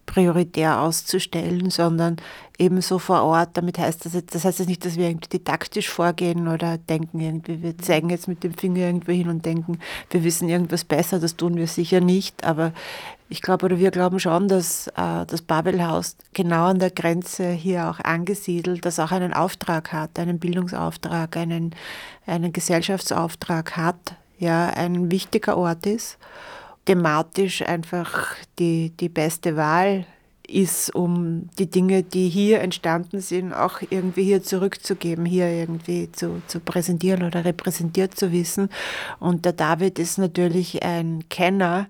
prioritär 0.06 0.80
auszustellen, 0.80 1.70
sondern 1.70 2.16
ebenso 2.58 2.98
vor 2.98 3.22
Ort. 3.22 3.50
Damit 3.54 3.78
heißt 3.78 4.04
das 4.06 4.14
jetzt, 4.14 4.34
das 4.34 4.44
heißt 4.44 4.60
jetzt 4.60 4.68
nicht, 4.68 4.84
dass 4.84 4.96
wir 4.96 5.08
irgendwie 5.08 5.28
didaktisch 5.28 5.90
vorgehen 5.90 6.48
oder 6.48 6.78
denken 6.78 7.20
irgendwie, 7.20 7.62
wir 7.62 7.76
zeigen 7.78 8.08
jetzt 8.10 8.28
mit 8.28 8.42
dem 8.44 8.54
Finger 8.54 8.86
irgendwo 8.86 9.12
hin 9.12 9.28
und 9.28 9.44
denken, 9.44 9.78
wir 10.10 10.24
wissen 10.24 10.48
irgendwas 10.48 10.84
besser, 10.84 11.18
das 11.18 11.36
tun 11.36 11.56
wir 11.56 11.66
sicher 11.66 12.00
nicht, 12.00 12.44
aber 12.44 12.72
ich 13.28 13.42
glaube 13.42 13.66
oder 13.66 13.78
wir 13.78 13.90
glauben 13.90 14.20
schon, 14.20 14.48
dass 14.48 14.86
äh, 14.88 15.26
das 15.26 15.42
Babelhaus 15.42 16.16
genau 16.32 16.66
an 16.66 16.78
der 16.78 16.90
Grenze 16.90 17.50
hier 17.50 17.90
auch 17.90 17.98
angesiedelt, 18.00 18.84
das 18.84 19.00
auch 19.00 19.10
einen 19.10 19.32
Auftrag 19.32 19.92
hat, 19.92 20.18
einen 20.18 20.38
Bildungsauftrag, 20.38 21.36
einen, 21.36 21.74
einen 22.26 22.52
Gesellschaftsauftrag 22.52 23.76
hat, 23.76 24.14
ja, 24.38 24.68
ein 24.68 25.10
wichtiger 25.10 25.56
Ort 25.56 25.86
ist, 25.86 26.18
thematisch 26.86 27.62
einfach 27.62 28.36
die, 28.58 28.90
die 28.98 29.08
beste 29.08 29.56
Wahl 29.56 30.06
ist, 30.48 30.94
um 30.94 31.48
die 31.58 31.68
Dinge, 31.68 32.02
die 32.02 32.28
hier 32.28 32.60
entstanden 32.60 33.20
sind, 33.20 33.52
auch 33.52 33.80
irgendwie 33.90 34.24
hier 34.24 34.42
zurückzugeben, 34.42 35.24
hier 35.24 35.48
irgendwie 35.48 36.10
zu, 36.12 36.40
zu 36.46 36.60
präsentieren 36.60 37.24
oder 37.24 37.44
repräsentiert 37.44 38.16
zu 38.16 38.32
wissen. 38.32 38.70
Und 39.18 39.44
der 39.44 39.52
David 39.52 39.98
ist 39.98 40.18
natürlich 40.18 40.82
ein 40.82 41.24
Kenner 41.28 41.88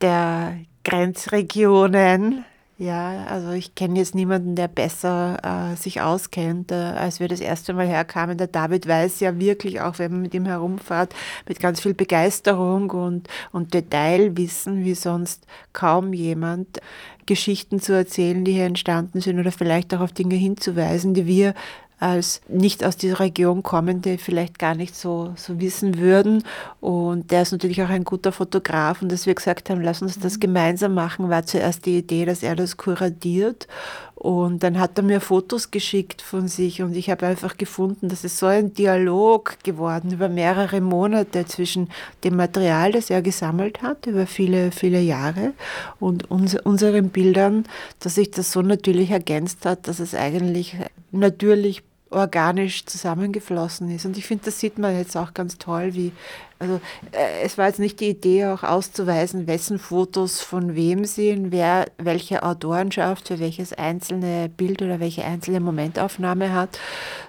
der 0.00 0.56
Grenzregionen. 0.84 2.44
Ja, 2.82 3.26
also 3.28 3.52
ich 3.52 3.76
kenne 3.76 4.00
jetzt 4.00 4.16
niemanden, 4.16 4.56
der 4.56 4.66
besser 4.66 5.38
äh, 5.72 5.76
sich 5.76 6.00
auskennt, 6.00 6.72
äh, 6.72 6.74
als 6.74 7.20
wir 7.20 7.28
das 7.28 7.38
erste 7.38 7.74
Mal 7.74 7.86
herkamen. 7.86 8.36
Der 8.36 8.48
David 8.48 8.88
weiß 8.88 9.20
ja 9.20 9.38
wirklich, 9.38 9.80
auch 9.80 10.00
wenn 10.00 10.10
man 10.10 10.22
mit 10.22 10.34
ihm 10.34 10.46
herumfährt, 10.46 11.14
mit 11.46 11.60
ganz 11.60 11.80
viel 11.80 11.94
Begeisterung 11.94 12.90
und, 12.90 13.28
und 13.52 13.72
Detailwissen, 13.72 14.84
wie 14.84 14.96
sonst 14.96 15.46
kaum 15.72 16.12
jemand, 16.12 16.80
Geschichten 17.24 17.78
zu 17.78 17.92
erzählen, 17.92 18.44
die 18.44 18.54
hier 18.54 18.66
entstanden 18.66 19.20
sind 19.20 19.38
oder 19.38 19.52
vielleicht 19.52 19.94
auch 19.94 20.00
auf 20.00 20.12
Dinge 20.12 20.34
hinzuweisen, 20.34 21.14
die 21.14 21.28
wir 21.28 21.54
als 22.02 22.40
nicht 22.48 22.84
aus 22.84 22.96
dieser 22.96 23.20
Region 23.20 23.62
kommende 23.62 24.18
vielleicht 24.18 24.58
gar 24.58 24.74
nicht 24.74 24.96
so, 24.96 25.32
so 25.36 25.60
wissen 25.60 25.98
würden. 25.98 26.42
Und 26.80 27.30
der 27.30 27.42
ist 27.42 27.52
natürlich 27.52 27.80
auch 27.80 27.88
ein 27.88 28.02
guter 28.02 28.32
Fotograf 28.32 29.02
und 29.02 29.12
dass 29.12 29.26
wir 29.26 29.36
gesagt 29.36 29.70
haben, 29.70 29.80
lass 29.80 30.02
uns 30.02 30.18
das 30.18 30.40
gemeinsam 30.40 30.94
machen, 30.94 31.30
war 31.30 31.46
zuerst 31.46 31.86
die 31.86 31.98
Idee, 31.98 32.24
dass 32.24 32.42
er 32.42 32.56
das 32.56 32.76
kuratiert. 32.76 33.68
Und 34.16 34.62
dann 34.64 34.78
hat 34.78 34.98
er 34.98 35.04
mir 35.04 35.20
Fotos 35.20 35.70
geschickt 35.70 36.22
von 36.22 36.48
sich 36.48 36.82
und 36.82 36.96
ich 36.96 37.08
habe 37.10 37.26
einfach 37.26 37.56
gefunden, 37.56 38.08
dass 38.08 38.24
es 38.24 38.38
so 38.38 38.46
ein 38.46 38.72
Dialog 38.72 39.58
geworden 39.62 40.12
über 40.12 40.28
mehrere 40.28 40.80
Monate 40.80 41.44
zwischen 41.46 41.88
dem 42.24 42.36
Material, 42.36 42.92
das 42.92 43.10
er 43.10 43.22
gesammelt 43.22 43.82
hat, 43.82 44.06
über 44.06 44.26
viele, 44.26 44.72
viele 44.72 45.00
Jahre 45.00 45.54
und 46.00 46.30
uns, 46.30 46.54
unseren 46.54 47.10
Bildern, 47.10 47.64
dass 48.00 48.16
sich 48.16 48.30
das 48.30 48.52
so 48.52 48.62
natürlich 48.62 49.10
ergänzt 49.10 49.66
hat, 49.66 49.88
dass 49.88 49.98
es 49.98 50.14
eigentlich 50.14 50.76
natürlich 51.12 51.82
organisch 52.12 52.86
zusammengeflossen 52.86 53.90
ist. 53.94 54.06
Und 54.06 54.16
ich 54.16 54.26
finde, 54.26 54.44
das 54.46 54.60
sieht 54.60 54.78
man 54.78 54.96
jetzt 54.96 55.16
auch 55.16 55.34
ganz 55.34 55.58
toll, 55.58 55.94
wie, 55.94 56.12
also 56.58 56.80
äh, 57.12 57.42
es 57.42 57.58
war 57.58 57.66
jetzt 57.66 57.80
nicht 57.80 58.00
die 58.00 58.10
Idee 58.10 58.46
auch 58.46 58.62
auszuweisen, 58.62 59.46
wessen 59.46 59.78
Fotos 59.78 60.40
von 60.40 60.76
wem 60.76 61.04
sind, 61.04 61.50
wer 61.50 61.86
welche 61.98 62.42
Autorenschaft 62.42 63.28
für 63.28 63.40
welches 63.40 63.72
einzelne 63.72 64.48
Bild 64.48 64.82
oder 64.82 65.00
welche 65.00 65.24
einzelne 65.24 65.60
Momentaufnahme 65.60 66.52
hat, 66.52 66.78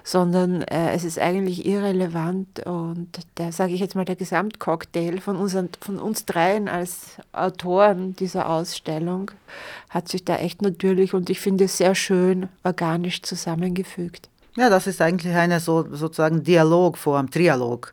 sondern 0.04 0.62
äh, 0.62 0.92
es 0.92 1.04
ist 1.04 1.18
eigentlich 1.18 1.66
irrelevant 1.66 2.64
und 2.66 3.08
da 3.34 3.50
sage 3.50 3.72
ich 3.72 3.80
jetzt 3.80 3.96
mal 3.96 4.04
der 4.04 4.16
Gesamtcocktail 4.16 5.20
von, 5.20 5.36
unseren, 5.36 5.70
von 5.80 5.98
uns 5.98 6.26
dreien 6.26 6.68
als 6.68 7.16
Autoren 7.32 8.14
dieser 8.14 8.48
Ausstellung 8.48 9.30
hat 9.88 10.08
sich 10.08 10.24
da 10.24 10.36
echt 10.36 10.60
natürlich 10.60 11.14
und 11.14 11.30
ich 11.30 11.40
finde 11.40 11.64
es 11.64 11.78
sehr 11.78 11.94
schön 11.94 12.48
organisch 12.64 13.22
zusammengefügt. 13.22 14.28
Ja, 14.56 14.70
das 14.70 14.86
ist 14.86 15.00
eigentlich 15.02 15.34
eine 15.34 15.58
so, 15.58 15.84
sozusagen 15.94 16.44
Dialogform, 16.44 17.28
Trialog 17.30 17.92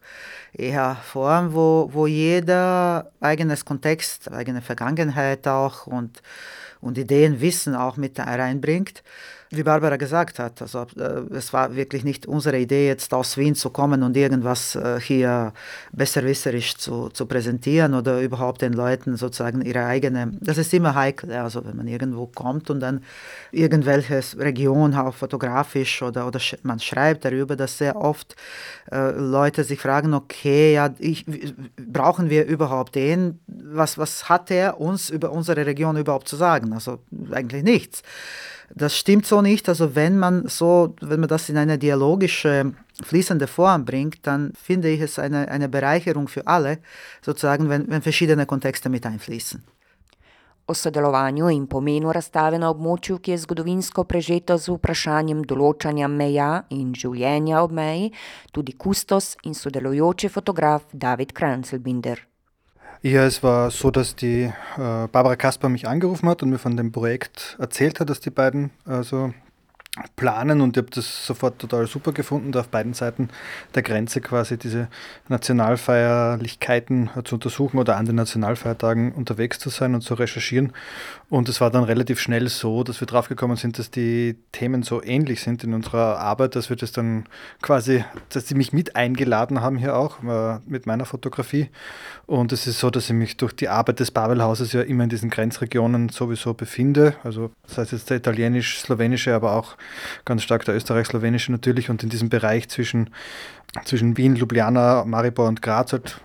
eher 0.54 0.96
Form, 0.96 1.54
wo, 1.54 1.90
wo 1.92 2.06
jeder 2.06 3.12
eigenes 3.20 3.66
Kontext, 3.66 4.32
eigene 4.32 4.62
Vergangenheit 4.62 5.48
auch 5.48 5.88
und, 5.88 6.22
und 6.80 6.98
Ideen, 7.00 7.42
Wissen 7.42 7.76
auch 7.76 7.98
mit 7.98 8.20
reinbringt 8.20 9.02
wie 9.54 9.64
Barbara 9.64 9.98
gesagt 9.98 10.40
hat, 10.40 10.62
also 10.62 10.88
äh, 10.98 11.36
es 11.36 11.52
war 11.52 11.76
wirklich 11.76 12.06
nicht 12.06 12.26
unsere 12.26 12.58
Idee, 12.58 12.88
jetzt 12.88 13.14
aus 13.14 13.36
Wien 13.36 13.54
zu 13.54 13.70
kommen 13.70 14.02
und 14.02 14.16
irgendwas 14.16 14.76
äh, 14.76 15.00
hier 15.02 15.54
besserwisserisch 15.92 16.78
zu, 16.78 17.10
zu 17.10 17.26
präsentieren 17.26 17.94
oder 17.94 18.22
überhaupt 18.22 18.62
den 18.62 18.72
Leuten 18.72 19.18
sozusagen 19.18 19.62
ihre 19.62 19.86
eigene, 19.86 20.32
das 20.40 20.58
ist 20.58 20.74
immer 20.74 20.96
heikel, 20.96 21.34
also 21.34 21.66
wenn 21.66 21.76
man 21.76 21.88
irgendwo 21.88 22.28
kommt 22.28 22.70
und 22.70 22.80
dann 22.80 23.04
irgendwelche 23.52 24.22
Region 24.38 24.96
auch 24.96 25.16
fotografisch 25.16 26.02
oder, 26.02 26.28
oder 26.28 26.40
man 26.64 26.80
schreibt 26.80 27.26
darüber, 27.26 27.58
dass 27.58 27.78
sehr 27.78 27.98
oft 27.98 28.38
äh, 28.90 29.12
Leute 29.12 29.66
sich 29.66 29.82
fragen, 29.82 30.14
okay, 30.14 30.76
ja, 30.76 30.94
ich, 30.98 31.26
brauchen 31.76 32.30
wir 32.30 32.46
überhaupt 32.46 32.96
den, 32.96 33.40
was, 33.48 33.98
was 33.98 34.30
hat 34.30 34.50
er 34.50 34.80
uns 34.80 35.10
über 35.10 35.32
unsere 35.32 35.66
Region 35.66 35.98
überhaupt 35.98 36.30
zu 36.30 36.38
sagen? 36.38 36.72
Also 36.72 37.00
eigentlich 37.32 37.64
nichts. 37.64 38.02
Das 38.76 38.96
stimmt 38.98 39.26
so 39.26 39.42
nicht. 39.42 39.68
Also 39.70 39.96
wenn 39.96 40.18
man 40.18 40.48
so, 40.48 40.96
wenn 41.02 41.20
man 41.20 41.30
das 41.30 41.50
in 41.50 41.58
eine 41.58 41.78
dialogische, 41.78 42.74
fließende 43.04 43.48
Form 43.48 43.86
bringt, 43.86 44.26
dann 44.28 44.54
finde 44.54 44.90
ich 44.90 45.02
es 45.02 45.20
eine, 45.20 45.50
eine 45.50 45.70
Bereicherung 45.70 46.28
für 46.28 46.48
alle, 46.48 46.80
sozusagen, 47.22 47.70
wenn, 47.70 47.90
wenn 47.90 48.02
verschiedene 48.02 48.46
Kontexte 48.46 48.90
mit 48.90 49.06
einfließen. 49.06 49.64
O 50.68 50.74
sodelovanju 50.74 51.50
in 51.50 51.66
pomenu 51.68 52.14
razstave 52.14 52.60
na 52.62 52.70
območju, 52.72 53.18
ki 53.20 53.34
je 53.34 53.40
zgodovinsko 53.44 54.06
prežeto 54.08 54.56
z 54.56 54.72
vprašanjem 54.78 55.42
določanja 55.50 56.08
meja 56.08 56.64
in 56.70 56.94
življenja 56.96 57.64
ob 57.66 57.76
meji, 57.76 58.14
tudi 58.56 58.78
kustos 58.78 59.34
in 59.44 59.58
sodelujoči 59.58 60.30
fotograf 60.32 60.86
David 60.94 61.34
Kranzelbinder. 61.36 62.31
Ja, 63.04 63.26
es 63.26 63.42
war 63.42 63.72
so, 63.72 63.90
dass 63.90 64.16
die 64.16 64.44
äh, 64.44 64.52
Barbara 64.78 65.36
Kasper 65.36 65.70
mich 65.70 65.88
angerufen 65.88 66.30
hat 66.30 66.44
und 66.44 66.52
mir 66.52 66.60
von 66.60 66.78
dem 66.78 66.92
Projekt 66.92 67.58
erzählt 67.60 68.00
hat, 68.00 68.12
dass 68.12 68.20
die 68.20 68.30
beiden 68.30 68.70
also 68.86 69.34
planen 70.16 70.62
und 70.62 70.78
ich 70.78 70.84
habe 70.84 70.92
das 70.94 71.26
sofort 71.26 71.60
total 71.60 71.86
super 71.86 72.14
gefunden, 72.14 72.54
da 72.54 72.62
auf 72.62 72.70
beiden 72.70 72.94
Seiten 72.94 73.30
der 73.76 73.84
Grenze 73.84 74.22
quasi 74.22 74.58
diese 74.58 74.88
Nationalfeierlichkeiten 75.28 77.10
zu 77.26 77.36
untersuchen 77.36 77.78
oder 77.78 77.98
an 77.98 78.06
den 78.06 78.16
Nationalfeiertagen 78.16 79.12
unterwegs 79.12 79.60
zu 79.60 79.70
sein 79.70 79.94
und 79.94 80.02
zu 80.02 80.14
recherchieren. 80.14 80.72
Und 81.30 81.50
es 81.50 81.60
war 81.60 81.72
dann 81.72 81.84
relativ 81.84 82.22
schnell 82.22 82.48
so, 82.48 82.86
dass 82.86 83.02
wir 83.02 83.06
draufgekommen 83.06 83.58
sind, 83.58 83.80
dass 83.80 83.92
die 83.92 84.38
Themen 84.54 84.84
so 84.84 85.04
ähnlich 85.04 85.42
sind 85.42 85.64
in 85.66 85.74
unserer 85.74 86.20
Arbeit, 86.20 86.56
dass 86.56 86.70
wir 86.70 86.78
das 86.78 86.94
dann 86.94 87.26
quasi, 87.62 88.06
dass 88.30 88.48
sie 88.48 88.56
mich 88.56 88.72
mit 88.72 88.96
eingeladen 88.96 89.60
haben 89.60 89.78
hier 89.78 89.98
auch 89.98 90.24
äh, 90.24 90.60
mit 90.68 90.86
meiner 90.86 91.06
Fotografie. 91.06 91.70
Und 92.28 92.54
es 92.54 92.66
ist 92.66 92.80
so, 92.80 92.90
dass 92.90 93.10
ich 93.10 93.16
mich 93.16 93.36
durch 93.36 93.54
die 93.54 93.68
Arbeit 93.68 94.00
des 94.00 94.12
Babelhauses 94.12 94.72
ja 94.72 94.82
immer 94.82 95.04
in 95.04 95.10
diesen 95.10 95.30
Grenzregionen 95.30 96.08
sowieso 96.08 96.54
befinde. 96.54 97.16
Also 97.26 97.52
das 97.68 97.78
heißt 97.78 97.92
jetzt 97.92 98.10
der 98.10 98.18
italienisch-slowenische, 98.18 99.36
aber 99.36 99.54
auch 99.58 99.76
ganz 100.26 100.44
stark 100.44 100.66
der 100.66 100.76
österreich-slowenische 100.76 101.52
natürlich. 101.52 101.90
Und 101.90 102.04
in 102.04 102.10
diesem 102.10 102.30
Bereich 102.30 102.70
zwischen, 102.70 103.10
zwischen 103.86 104.18
Wien, 104.18 104.36
Ljubljana, 104.36 105.06
Maribor 105.06 105.48
und 105.48 105.62
Graz 105.62 105.94
halt 105.94 106.22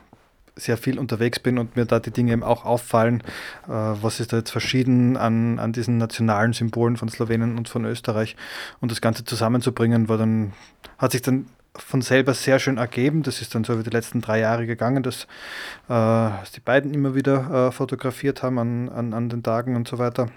sehr 0.56 0.78
viel 0.78 0.98
unterwegs 0.98 1.38
bin 1.38 1.58
und 1.58 1.76
mir 1.76 1.84
da 1.84 2.00
die 2.00 2.10
Dinge 2.10 2.32
eben 2.32 2.42
auch 2.42 2.64
auffallen, 2.64 3.20
äh, 3.68 3.70
was 3.70 4.20
ist 4.20 4.32
da 4.32 4.38
jetzt 4.38 4.50
verschieden 4.50 5.16
an, 5.16 5.58
an 5.58 5.72
diesen 5.72 5.98
nationalen 5.98 6.54
Symbolen 6.54 6.96
von 6.96 7.08
Slowenien 7.08 7.58
und 7.58 7.68
von 7.68 7.84
Österreich. 7.84 8.36
Und 8.80 8.90
das 8.90 9.02
Ganze 9.02 9.24
zusammenzubringen, 9.24 10.08
war 10.08 10.16
dann, 10.16 10.54
hat 10.98 11.12
sich 11.12 11.22
dann 11.22 11.46
von 11.74 12.00
selber 12.00 12.32
sehr 12.32 12.58
schön 12.58 12.78
ergeben. 12.78 13.22
Das 13.22 13.42
ist 13.42 13.54
dann 13.54 13.64
so 13.64 13.74
über 13.74 13.82
die 13.82 13.90
letzten 13.90 14.22
drei 14.22 14.40
Jahre 14.40 14.66
gegangen, 14.66 15.02
dass, 15.02 15.24
äh, 15.24 15.88
dass 15.88 16.52
die 16.52 16.60
beiden 16.60 16.94
immer 16.94 17.14
wieder 17.14 17.68
äh, 17.68 17.72
fotografiert 17.72 18.42
haben 18.42 18.58
an, 18.58 18.88
an, 18.88 19.12
an 19.12 19.28
den 19.28 19.42
Tagen 19.42 19.76
und 19.76 19.86
so 19.86 19.98
weiter 19.98 20.30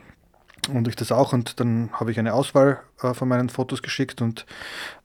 und 0.69 0.87
ich 0.87 0.95
das 0.95 1.11
auch. 1.11 1.33
Und 1.33 1.59
dann 1.59 1.89
habe 1.93 2.11
ich 2.11 2.19
eine 2.19 2.33
Auswahl 2.33 2.79
äh, 3.01 3.13
von 3.13 3.27
meinen 3.27 3.49
Fotos 3.49 3.81
geschickt 3.81 4.21
und 4.21 4.45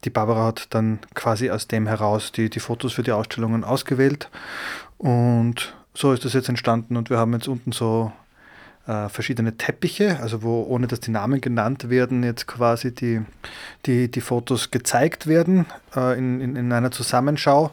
die 0.05 0.11
Barbara 0.11 0.47
hat 0.47 0.67
dann 0.71 0.99
quasi 1.15 1.51
aus 1.51 1.69
dem 1.69 1.87
heraus 1.87 2.33
die, 2.33 2.51
die 2.51 2.61
Fotos 2.61 2.93
für 2.93 3.03
die 3.03 3.13
Ausstellungen 3.13 3.65
ausgewählt. 3.65 4.29
Und 4.99 5.75
so 5.95 6.13
ist 6.13 6.25
das 6.25 6.33
jetzt 6.33 6.49
entstanden 6.49 6.97
und 6.97 7.11
wir 7.11 7.19
haben 7.19 7.33
jetzt 7.33 7.49
unten 7.49 7.73
so 7.73 8.13
äh, 8.87 9.09
verschiedene 9.09 9.57
Teppiche, 9.57 10.19
also 10.21 10.43
wo 10.43 10.63
ohne 10.63 10.87
dass 10.87 11.01
die 11.01 11.11
Namen 11.11 11.41
genannt 11.41 11.89
werden, 11.89 12.23
jetzt 12.23 12.47
quasi 12.47 12.95
die, 12.95 13.23
die, 13.87 14.11
die 14.11 14.21
Fotos 14.21 14.71
gezeigt 14.71 15.27
werden 15.27 15.67
äh, 15.97 16.19
in, 16.19 16.41
in, 16.41 16.57
in 16.57 16.73
einer 16.73 16.91
Zusammenschau. 16.91 17.71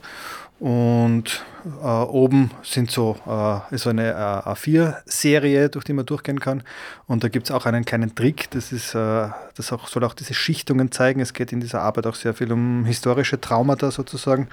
Und 0.61 1.43
äh, 1.81 1.87
oben 1.87 2.51
sind 2.61 2.91
so, 2.91 3.17
äh, 3.25 3.73
ist 3.73 3.81
so 3.81 3.89
eine 3.89 4.11
äh, 4.11 4.13
A4-Serie, 4.13 5.69
durch 5.69 5.85
die 5.85 5.93
man 5.93 6.05
durchgehen 6.05 6.39
kann. 6.39 6.61
Und 7.07 7.23
da 7.23 7.29
gibt 7.29 7.47
es 7.49 7.51
auch 7.51 7.65
einen 7.65 7.83
kleinen 7.83 8.13
Trick, 8.13 8.47
das, 8.51 8.71
ist, 8.71 8.93
äh, 8.93 9.29
das 9.55 9.73
auch, 9.73 9.87
soll 9.87 10.03
auch 10.03 10.13
diese 10.13 10.35
Schichtungen 10.35 10.91
zeigen. 10.91 11.19
Es 11.19 11.33
geht 11.33 11.51
in 11.51 11.61
dieser 11.61 11.81
Arbeit 11.81 12.05
auch 12.05 12.13
sehr 12.13 12.35
viel 12.35 12.51
um 12.51 12.85
historische 12.85 13.41
Traumata 13.41 13.89
sozusagen. 13.89 14.49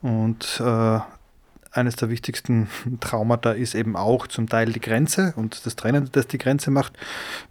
Und 0.00 0.60
äh, 0.60 0.98
eines 1.70 1.94
der 1.94 2.10
wichtigsten 2.10 2.68
Traumata 3.00 3.52
ist 3.52 3.76
eben 3.76 3.94
auch 3.94 4.26
zum 4.26 4.48
Teil 4.48 4.72
die 4.72 4.80
Grenze 4.80 5.32
und 5.36 5.64
das 5.64 5.76
Trennen, 5.76 6.08
das 6.10 6.26
die 6.26 6.38
Grenze 6.38 6.72
macht. 6.72 6.94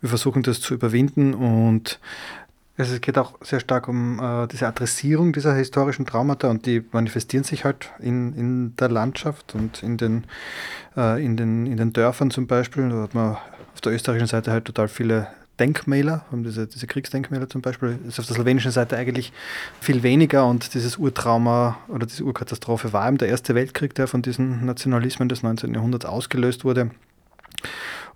Wir 0.01 0.09
versuchen 0.09 0.43
das 0.43 0.59
zu 0.59 0.73
überwinden 0.73 1.33
und 1.33 1.97
es 2.77 3.01
geht 3.01 3.17
auch 3.17 3.33
sehr 3.41 3.59
stark 3.59 3.87
um 3.87 4.19
äh, 4.19 4.47
diese 4.47 4.67
Adressierung 4.67 5.33
dieser 5.33 5.53
historischen 5.53 6.05
Traumata 6.05 6.49
und 6.49 6.65
die 6.65 6.83
manifestieren 6.91 7.43
sich 7.43 7.65
halt 7.65 7.91
in, 7.99 8.33
in 8.33 8.75
der 8.77 8.89
Landschaft 8.89 9.55
und 9.55 9.83
in 9.83 9.97
den, 9.97 10.23
äh, 10.95 11.23
in, 11.23 11.37
den, 11.37 11.65
in 11.65 11.77
den 11.77 11.93
Dörfern 11.93 12.31
zum 12.31 12.47
Beispiel. 12.47 12.89
Da 12.89 13.03
hat 13.03 13.13
man 13.13 13.37
auf 13.73 13.81
der 13.83 13.93
österreichischen 13.93 14.27
Seite 14.27 14.51
halt 14.51 14.65
total 14.65 14.87
viele 14.87 15.27
Denkmäler, 15.59 16.25
diese, 16.31 16.65
diese 16.65 16.87
Kriegsdenkmäler 16.87 17.47
zum 17.47 17.61
Beispiel, 17.61 17.99
ist 18.07 18.19
auf 18.19 18.25
der 18.25 18.35
slowenischen 18.35 18.71
Seite 18.71 18.97
eigentlich 18.97 19.31
viel 19.79 20.01
weniger 20.01 20.47
und 20.47 20.73
dieses 20.73 20.97
Urtrauma 20.97 21.77
oder 21.87 22.07
diese 22.07 22.23
Urkatastrophe 22.23 22.93
war 22.93 23.07
eben 23.07 23.19
der 23.19 23.27
Erste 23.27 23.53
Weltkrieg, 23.53 23.93
der 23.93 24.07
von 24.07 24.23
diesen 24.23 24.65
Nationalismen 24.65 25.29
des 25.29 25.43
19. 25.43 25.75
Jahrhunderts 25.75 26.05
ausgelöst 26.05 26.65
wurde. 26.65 26.89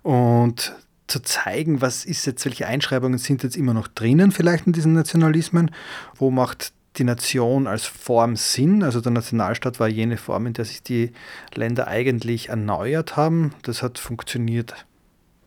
Und 0.02 0.74
zu 1.06 1.20
zeigen, 1.20 1.80
was 1.80 2.04
ist 2.04 2.26
jetzt, 2.26 2.44
welche 2.44 2.66
Einschreibungen 2.66 3.18
sind 3.18 3.42
jetzt 3.42 3.56
immer 3.56 3.74
noch 3.74 3.88
drinnen 3.88 4.32
vielleicht 4.32 4.66
in 4.66 4.72
diesen 4.72 4.92
Nationalismen, 4.92 5.70
wo 6.16 6.30
macht 6.30 6.72
die 6.98 7.04
Nation 7.04 7.66
als 7.66 7.84
Form 7.84 8.36
Sinn. 8.36 8.82
Also 8.82 9.00
der 9.00 9.12
Nationalstaat 9.12 9.78
war 9.80 9.88
jene 9.88 10.16
Form, 10.16 10.46
in 10.46 10.54
der 10.54 10.64
sich 10.64 10.82
die 10.82 11.12
Länder 11.54 11.88
eigentlich 11.88 12.48
erneuert 12.48 13.16
haben. 13.16 13.52
Das 13.62 13.82
hat 13.82 13.98
funktioniert 13.98 14.86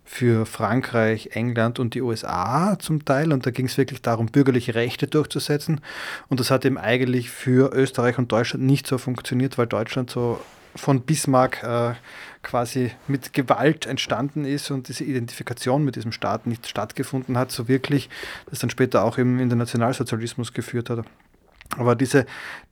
für 0.04 0.46
Frankreich, 0.48 1.30
England 1.34 1.78
und 1.78 1.94
die 1.94 2.02
USA 2.02 2.78
zum 2.80 3.06
Teil. 3.06 3.32
Und 3.32 3.46
da 3.46 3.52
ging 3.52 3.68
es 3.68 3.78
wirklich 3.78 4.02
darum, 4.02 4.28
bürgerliche 4.28 4.76
Rechte 4.76 5.08
durchzusetzen. 5.08 5.82
Und 6.30 6.40
das 6.40 6.50
hat 6.50 6.66
eben 6.66 6.78
eigentlich 6.78 7.30
für 7.30 7.72
Österreich 7.74 8.18
und 8.18 8.32
Deutschland 8.32 8.66
nicht 8.66 8.88
so 8.88 8.98
funktioniert, 8.98 9.58
weil 9.58 9.68
Deutschland 9.68 10.10
so 10.10 10.40
von 10.76 11.02
Bismarck 11.02 11.64
äh, 11.64 11.94
quasi 12.44 12.92
mit 13.08 13.34
Gewalt 13.34 13.86
entstanden 13.86 14.46
ist 14.46 14.72
und 14.72 14.88
diese 14.88 15.04
Identifikation 15.04 15.84
mit 15.84 15.96
diesem 15.96 16.12
Staat 16.12 16.48
nicht 16.48 16.68
stattgefunden 16.68 17.38
hat, 17.38 17.52
so 17.52 17.68
wirklich, 17.68 18.10
das 18.50 18.60
dann 18.60 18.70
später 18.70 19.04
auch 19.04 19.18
eben 19.18 19.40
in 19.40 19.50
den 19.50 19.58
Nationalsozialismus 19.58 20.54
geführt 20.54 20.90
hat. 20.90 21.06
Aber 21.78 21.96
diese, 21.96 22.26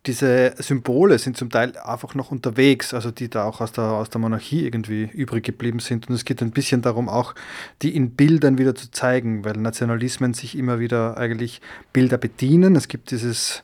diese 0.08 0.56
Symbole 0.58 1.20
sind 1.20 1.38
zum 1.38 1.52
Teil 1.52 1.78
einfach 1.78 2.16
noch 2.16 2.32
unterwegs, 2.32 2.96
also 2.96 3.12
die 3.12 3.30
da 3.30 3.44
auch 3.44 3.62
aus 3.62 3.72
der, 3.72 3.84
aus 3.84 4.10
der 4.10 4.20
Monarchie 4.20 4.66
irgendwie 4.66 5.04
übrig 5.04 5.46
geblieben 5.46 5.80
sind. 5.80 6.10
Und 6.10 6.16
es 6.16 6.26
geht 6.26 6.42
ein 6.42 6.50
bisschen 6.50 6.82
darum, 6.82 7.08
auch 7.08 7.36
die 7.84 7.96
in 7.96 8.12
Bildern 8.12 8.58
wieder 8.58 8.74
zu 8.74 8.90
zeigen, 8.90 9.46
weil 9.46 9.54
Nationalismen 9.54 10.34
sich 10.34 10.58
immer 10.58 10.80
wieder 10.80 11.16
eigentlich 11.18 11.62
Bilder 11.94 12.18
bedienen. 12.18 12.76
Es 12.76 12.88
gibt 12.88 13.12
dieses, 13.12 13.64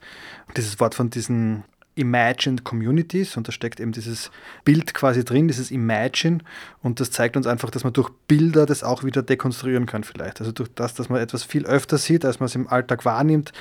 dieses 0.56 0.80
Wort 0.80 0.94
von 0.94 1.10
diesen 1.10 1.64
Imagined 1.96 2.64
Communities 2.64 3.38
und 3.38 3.48
da 3.48 3.52
steckt 3.52 3.80
eben 3.80 3.92
dieses 3.92 4.32
Bild 4.66 4.94
quasi 4.94 5.24
drin, 5.24 5.48
dieses 5.48 5.70
Imagine 5.70 6.40
und 6.82 7.00
das 7.00 7.12
zeigt 7.12 7.38
uns 7.38 7.46
einfach, 7.46 7.70
dass 7.70 7.84
man 7.84 7.94
durch 7.94 8.10
Bilder 8.28 8.66
das 8.66 8.84
auch 8.84 9.04
wieder 9.04 9.22
dekonstruieren 9.22 9.86
kann 9.86 10.04
vielleicht. 10.04 10.40
Also 10.40 10.52
durch 10.52 10.70
das, 10.74 10.96
dass 10.96 11.10
man 11.10 11.22
etwas 11.22 11.44
viel 11.44 11.66
öfter 11.66 11.98
sieht, 11.98 12.26
als 12.26 12.40
man 12.40 12.48
es 12.48 12.56
im 12.56 12.68
Alltag 12.68 13.06
wahrnimmt, 13.06 13.54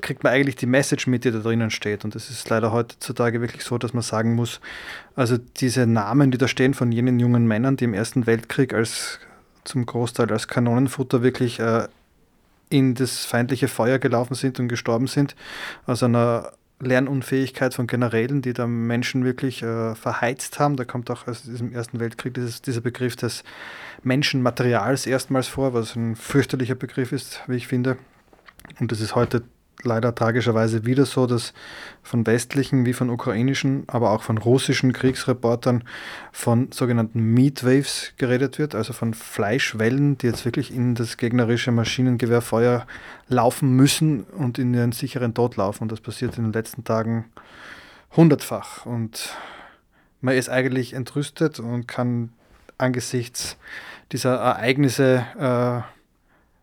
kriegt 0.00 0.22
man 0.22 0.32
eigentlich 0.32 0.56
die 0.56 0.66
Message 0.66 1.06
mit, 1.06 1.24
die 1.24 1.32
da 1.32 1.38
drinnen 1.38 1.70
steht 1.70 2.04
und 2.04 2.14
das 2.14 2.30
ist 2.30 2.48
leider 2.48 2.72
heutzutage 2.72 3.40
wirklich 3.40 3.64
so, 3.64 3.78
dass 3.78 3.92
man 3.92 4.02
sagen 4.02 4.34
muss, 4.34 4.60
also 5.16 5.36
diese 5.38 5.86
Namen, 5.86 6.30
die 6.30 6.38
da 6.38 6.48
stehen 6.48 6.74
von 6.74 6.92
jenen 6.92 7.18
jungen 7.18 7.46
Männern, 7.46 7.76
die 7.76 7.84
im 7.84 7.94
Ersten 7.94 8.26
Weltkrieg 8.26 8.72
als 8.72 9.18
zum 9.64 9.84
Großteil 9.84 10.30
als 10.32 10.48
Kanonenfutter 10.48 11.22
wirklich 11.22 11.58
äh, 11.60 11.88
in 12.70 12.94
das 12.94 13.24
feindliche 13.24 13.68
Feuer 13.68 13.98
gelaufen 13.98 14.34
sind 14.34 14.58
und 14.60 14.68
gestorben 14.68 15.08
sind, 15.08 15.34
aus 15.86 16.02
einer 16.02 16.52
Lernunfähigkeit 16.80 17.74
von 17.74 17.86
Generälen, 17.86 18.42
die 18.42 18.52
da 18.52 18.66
Menschen 18.66 19.24
wirklich 19.24 19.62
äh, 19.62 19.94
verheizt 19.94 20.58
haben. 20.58 20.76
Da 20.76 20.84
kommt 20.84 21.10
auch 21.10 21.26
aus 21.26 21.42
diesem 21.42 21.72
Ersten 21.72 22.00
Weltkrieg 22.00 22.34
dieses, 22.34 22.62
dieser 22.62 22.80
Begriff 22.80 23.16
des 23.16 23.44
Menschenmaterials 24.02 25.06
erstmals 25.06 25.46
vor, 25.46 25.74
was 25.74 25.94
ein 25.94 26.16
fürchterlicher 26.16 26.74
Begriff 26.74 27.12
ist, 27.12 27.42
wie 27.46 27.56
ich 27.56 27.66
finde. 27.66 27.98
Und 28.78 28.92
das 28.92 29.00
ist 29.00 29.14
heute 29.14 29.42
leider 29.84 30.14
tragischerweise 30.14 30.86
wieder 30.86 31.06
so, 31.06 31.26
dass 31.26 31.52
von 32.02 32.26
westlichen 32.26 32.86
wie 32.86 32.92
von 32.92 33.10
ukrainischen, 33.10 33.84
aber 33.86 34.10
auch 34.10 34.22
von 34.22 34.38
russischen 34.38 34.92
Kriegsreportern 34.92 35.84
von 36.32 36.72
sogenannten 36.72 37.20
Meat 37.20 37.64
Waves 37.64 38.12
geredet 38.16 38.58
wird, 38.58 38.74
also 38.74 38.92
von 38.92 39.14
Fleischwellen, 39.14 40.18
die 40.18 40.26
jetzt 40.26 40.44
wirklich 40.44 40.74
in 40.74 40.94
das 40.94 41.16
gegnerische 41.16 41.72
Maschinengewehrfeuer 41.72 42.86
laufen 43.28 43.74
müssen 43.76 44.24
und 44.24 44.58
in 44.58 44.74
ihren 44.74 44.92
sicheren 44.92 45.34
Tod 45.34 45.56
laufen. 45.56 45.84
Und 45.84 45.92
das 45.92 46.00
passiert 46.00 46.36
in 46.36 46.44
den 46.44 46.52
letzten 46.52 46.84
Tagen 46.84 47.26
hundertfach. 48.16 48.86
Und 48.86 49.36
man 50.20 50.34
ist 50.34 50.48
eigentlich 50.48 50.92
entrüstet 50.94 51.60
und 51.60 51.86
kann 51.86 52.30
angesichts 52.78 53.56
dieser 54.12 54.36
Ereignisse 54.36 55.24
äh, 55.38 55.99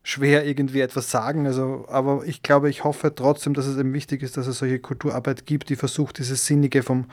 schwer 0.07 0.45
irgendwie 0.45 0.79
etwas 0.79 1.11
sagen. 1.11 1.45
Also, 1.47 1.85
aber 1.89 2.23
ich 2.25 2.41
glaube, 2.41 2.69
ich 2.69 2.85
hoffe 2.85 3.13
trotzdem, 3.13 3.53
dass 3.53 3.65
es 3.65 3.77
eben 3.77 3.91
wichtig 3.91 4.23
ist, 4.23 4.37
dass 4.37 4.47
es 4.47 4.59
solche 4.59 4.79
Kulturarbeit 4.79 5.45
gibt, 5.45 5.67
die 5.67 5.75
versucht, 5.75 6.19
dieses 6.19 6.45
Sinnige 6.45 6.81
vom 6.81 7.07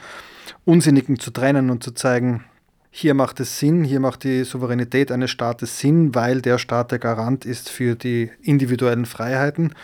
Unsinnigen 0.64 1.18
zu 1.18 1.32
trennen 1.32 1.70
und 1.70 1.82
zu 1.82 1.90
zeigen, 1.90 2.44
hier 2.92 3.14
macht 3.14 3.40
es 3.40 3.58
Sinn, 3.58 3.82
hier 3.82 3.98
macht 3.98 4.22
die 4.22 4.44
Souveränität 4.44 5.10
eines 5.10 5.32
Staates 5.32 5.80
Sinn, 5.80 6.14
weil 6.14 6.40
der 6.40 6.58
Staat 6.58 6.92
der 6.92 7.00
Garant 7.00 7.44
ist 7.44 7.68
für 7.68 7.96
die 7.96 8.30
individuellen 8.40 9.06
Freiheiten. 9.06 9.74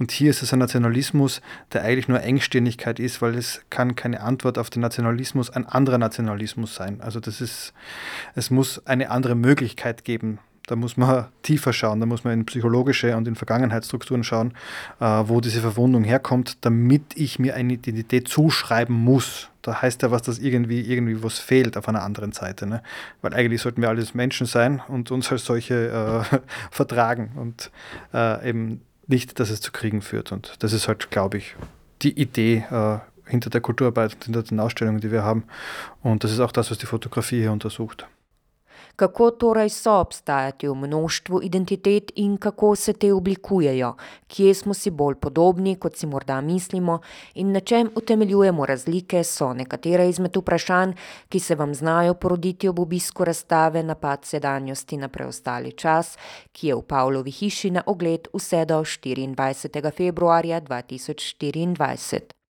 Und 0.00 0.10
hier 0.10 0.30
ist 0.30 0.42
es 0.42 0.52
ein 0.52 0.58
Nationalismus, 0.58 1.42
der 1.72 1.82
eigentlich 1.82 2.08
nur 2.08 2.20
Engstirnigkeit 2.20 2.98
ist, 2.98 3.22
weil 3.22 3.36
es 3.36 3.60
kann 3.70 3.94
keine 3.94 4.22
Antwort 4.22 4.58
auf 4.58 4.70
den 4.70 4.82
Nationalismus 4.82 5.50
ein 5.50 5.66
anderer 5.66 5.98
Nationalismus 5.98 6.74
sein. 6.74 7.00
Also 7.00 7.20
das 7.20 7.40
ist, 7.40 7.72
es 8.34 8.50
muss 8.50 8.84
eine 8.88 9.10
andere 9.10 9.36
Möglichkeit 9.36 10.02
geben, 10.02 10.40
da 10.66 10.76
muss 10.76 10.96
man 10.96 11.26
tiefer 11.42 11.72
schauen, 11.72 12.00
da 12.00 12.06
muss 12.06 12.24
man 12.24 12.34
in 12.34 12.46
psychologische 12.46 13.16
und 13.16 13.26
in 13.28 13.36
Vergangenheitsstrukturen 13.36 14.24
schauen, 14.24 14.52
äh, 15.00 15.04
wo 15.04 15.40
diese 15.40 15.60
Verwundung 15.60 16.04
herkommt, 16.04 16.58
damit 16.64 17.02
ich 17.14 17.38
mir 17.38 17.54
eine 17.54 17.74
Identität 17.74 18.28
zuschreiben 18.28 18.94
muss. 18.94 19.48
Da 19.62 19.80
heißt 19.80 20.02
ja 20.02 20.10
was, 20.10 20.22
dass 20.22 20.38
irgendwie, 20.38 20.80
irgendwie 20.80 21.22
was 21.22 21.38
fehlt 21.38 21.76
auf 21.76 21.88
einer 21.88 22.02
anderen 22.02 22.32
Seite. 22.32 22.66
Ne? 22.66 22.82
Weil 23.22 23.34
eigentlich 23.34 23.62
sollten 23.62 23.80
wir 23.80 23.88
alles 23.88 24.14
Menschen 24.14 24.46
sein 24.46 24.82
und 24.88 25.10
uns 25.10 25.30
als 25.30 25.44
solche 25.44 26.24
äh, 26.32 26.38
vertragen 26.70 27.32
und 27.36 27.70
äh, 28.12 28.48
eben 28.48 28.82
nicht, 29.06 29.38
dass 29.38 29.50
es 29.50 29.60
zu 29.60 29.70
Kriegen 29.72 30.02
führt. 30.02 30.32
Und 30.32 30.54
das 30.60 30.72
ist 30.72 30.88
halt, 30.88 31.10
glaube 31.10 31.38
ich, 31.38 31.54
die 32.02 32.20
Idee 32.20 32.64
äh, 32.70 32.98
hinter 33.28 33.50
der 33.50 33.60
Kulturarbeit 33.60 34.14
und 34.14 34.24
hinter 34.24 34.42
den 34.42 34.60
Ausstellungen, 34.60 35.00
die 35.00 35.12
wir 35.12 35.22
haben. 35.22 35.44
Und 36.02 36.24
das 36.24 36.32
ist 36.32 36.40
auch 36.40 36.52
das, 36.52 36.70
was 36.70 36.78
die 36.78 36.86
Fotografie 36.86 37.40
hier 37.40 37.52
untersucht. 37.52 38.06
Kako 38.96 39.30
torej 39.30 39.68
so 39.68 39.92
obstajati 40.00 40.68
v 40.68 40.74
mnoštvu 40.74 41.40
identitet 41.42 42.12
in 42.14 42.36
kako 42.36 42.76
se 42.76 42.92
te 42.92 43.12
oblikujejo, 43.12 43.94
kje 44.26 44.54
smo 44.54 44.74
si 44.74 44.90
bolj 44.90 45.14
podobni, 45.20 45.74
kot 45.76 45.96
si 45.96 46.06
morda 46.06 46.40
mislimo, 46.40 47.00
in 47.34 47.52
na 47.52 47.60
čem 47.60 47.90
utemeljujemo 47.94 48.66
razlike, 48.66 49.24
so 49.24 49.52
nekatere 49.52 50.08
izmed 50.08 50.36
vprašanj, 50.36 50.94
ki 51.28 51.40
se 51.40 51.54
vam 51.54 51.74
znajo 51.74 52.14
poroditi 52.14 52.68
ob 52.68 52.80
obisku 52.80 53.24
razstave 53.24 53.82
Napad 53.82 54.24
sedanjosti 54.24 54.96
na 54.96 55.08
preostali 55.08 55.72
čas, 55.72 56.16
ki 56.52 56.68
je 56.68 56.74
v 56.74 56.82
Pavlovi 56.82 57.30
hiši 57.30 57.70
na 57.70 57.82
ogled 57.86 58.28
vse 58.32 58.64
do 58.64 58.80
24. 58.80 59.92
februarja 59.92 60.60
2024. 60.60 62.45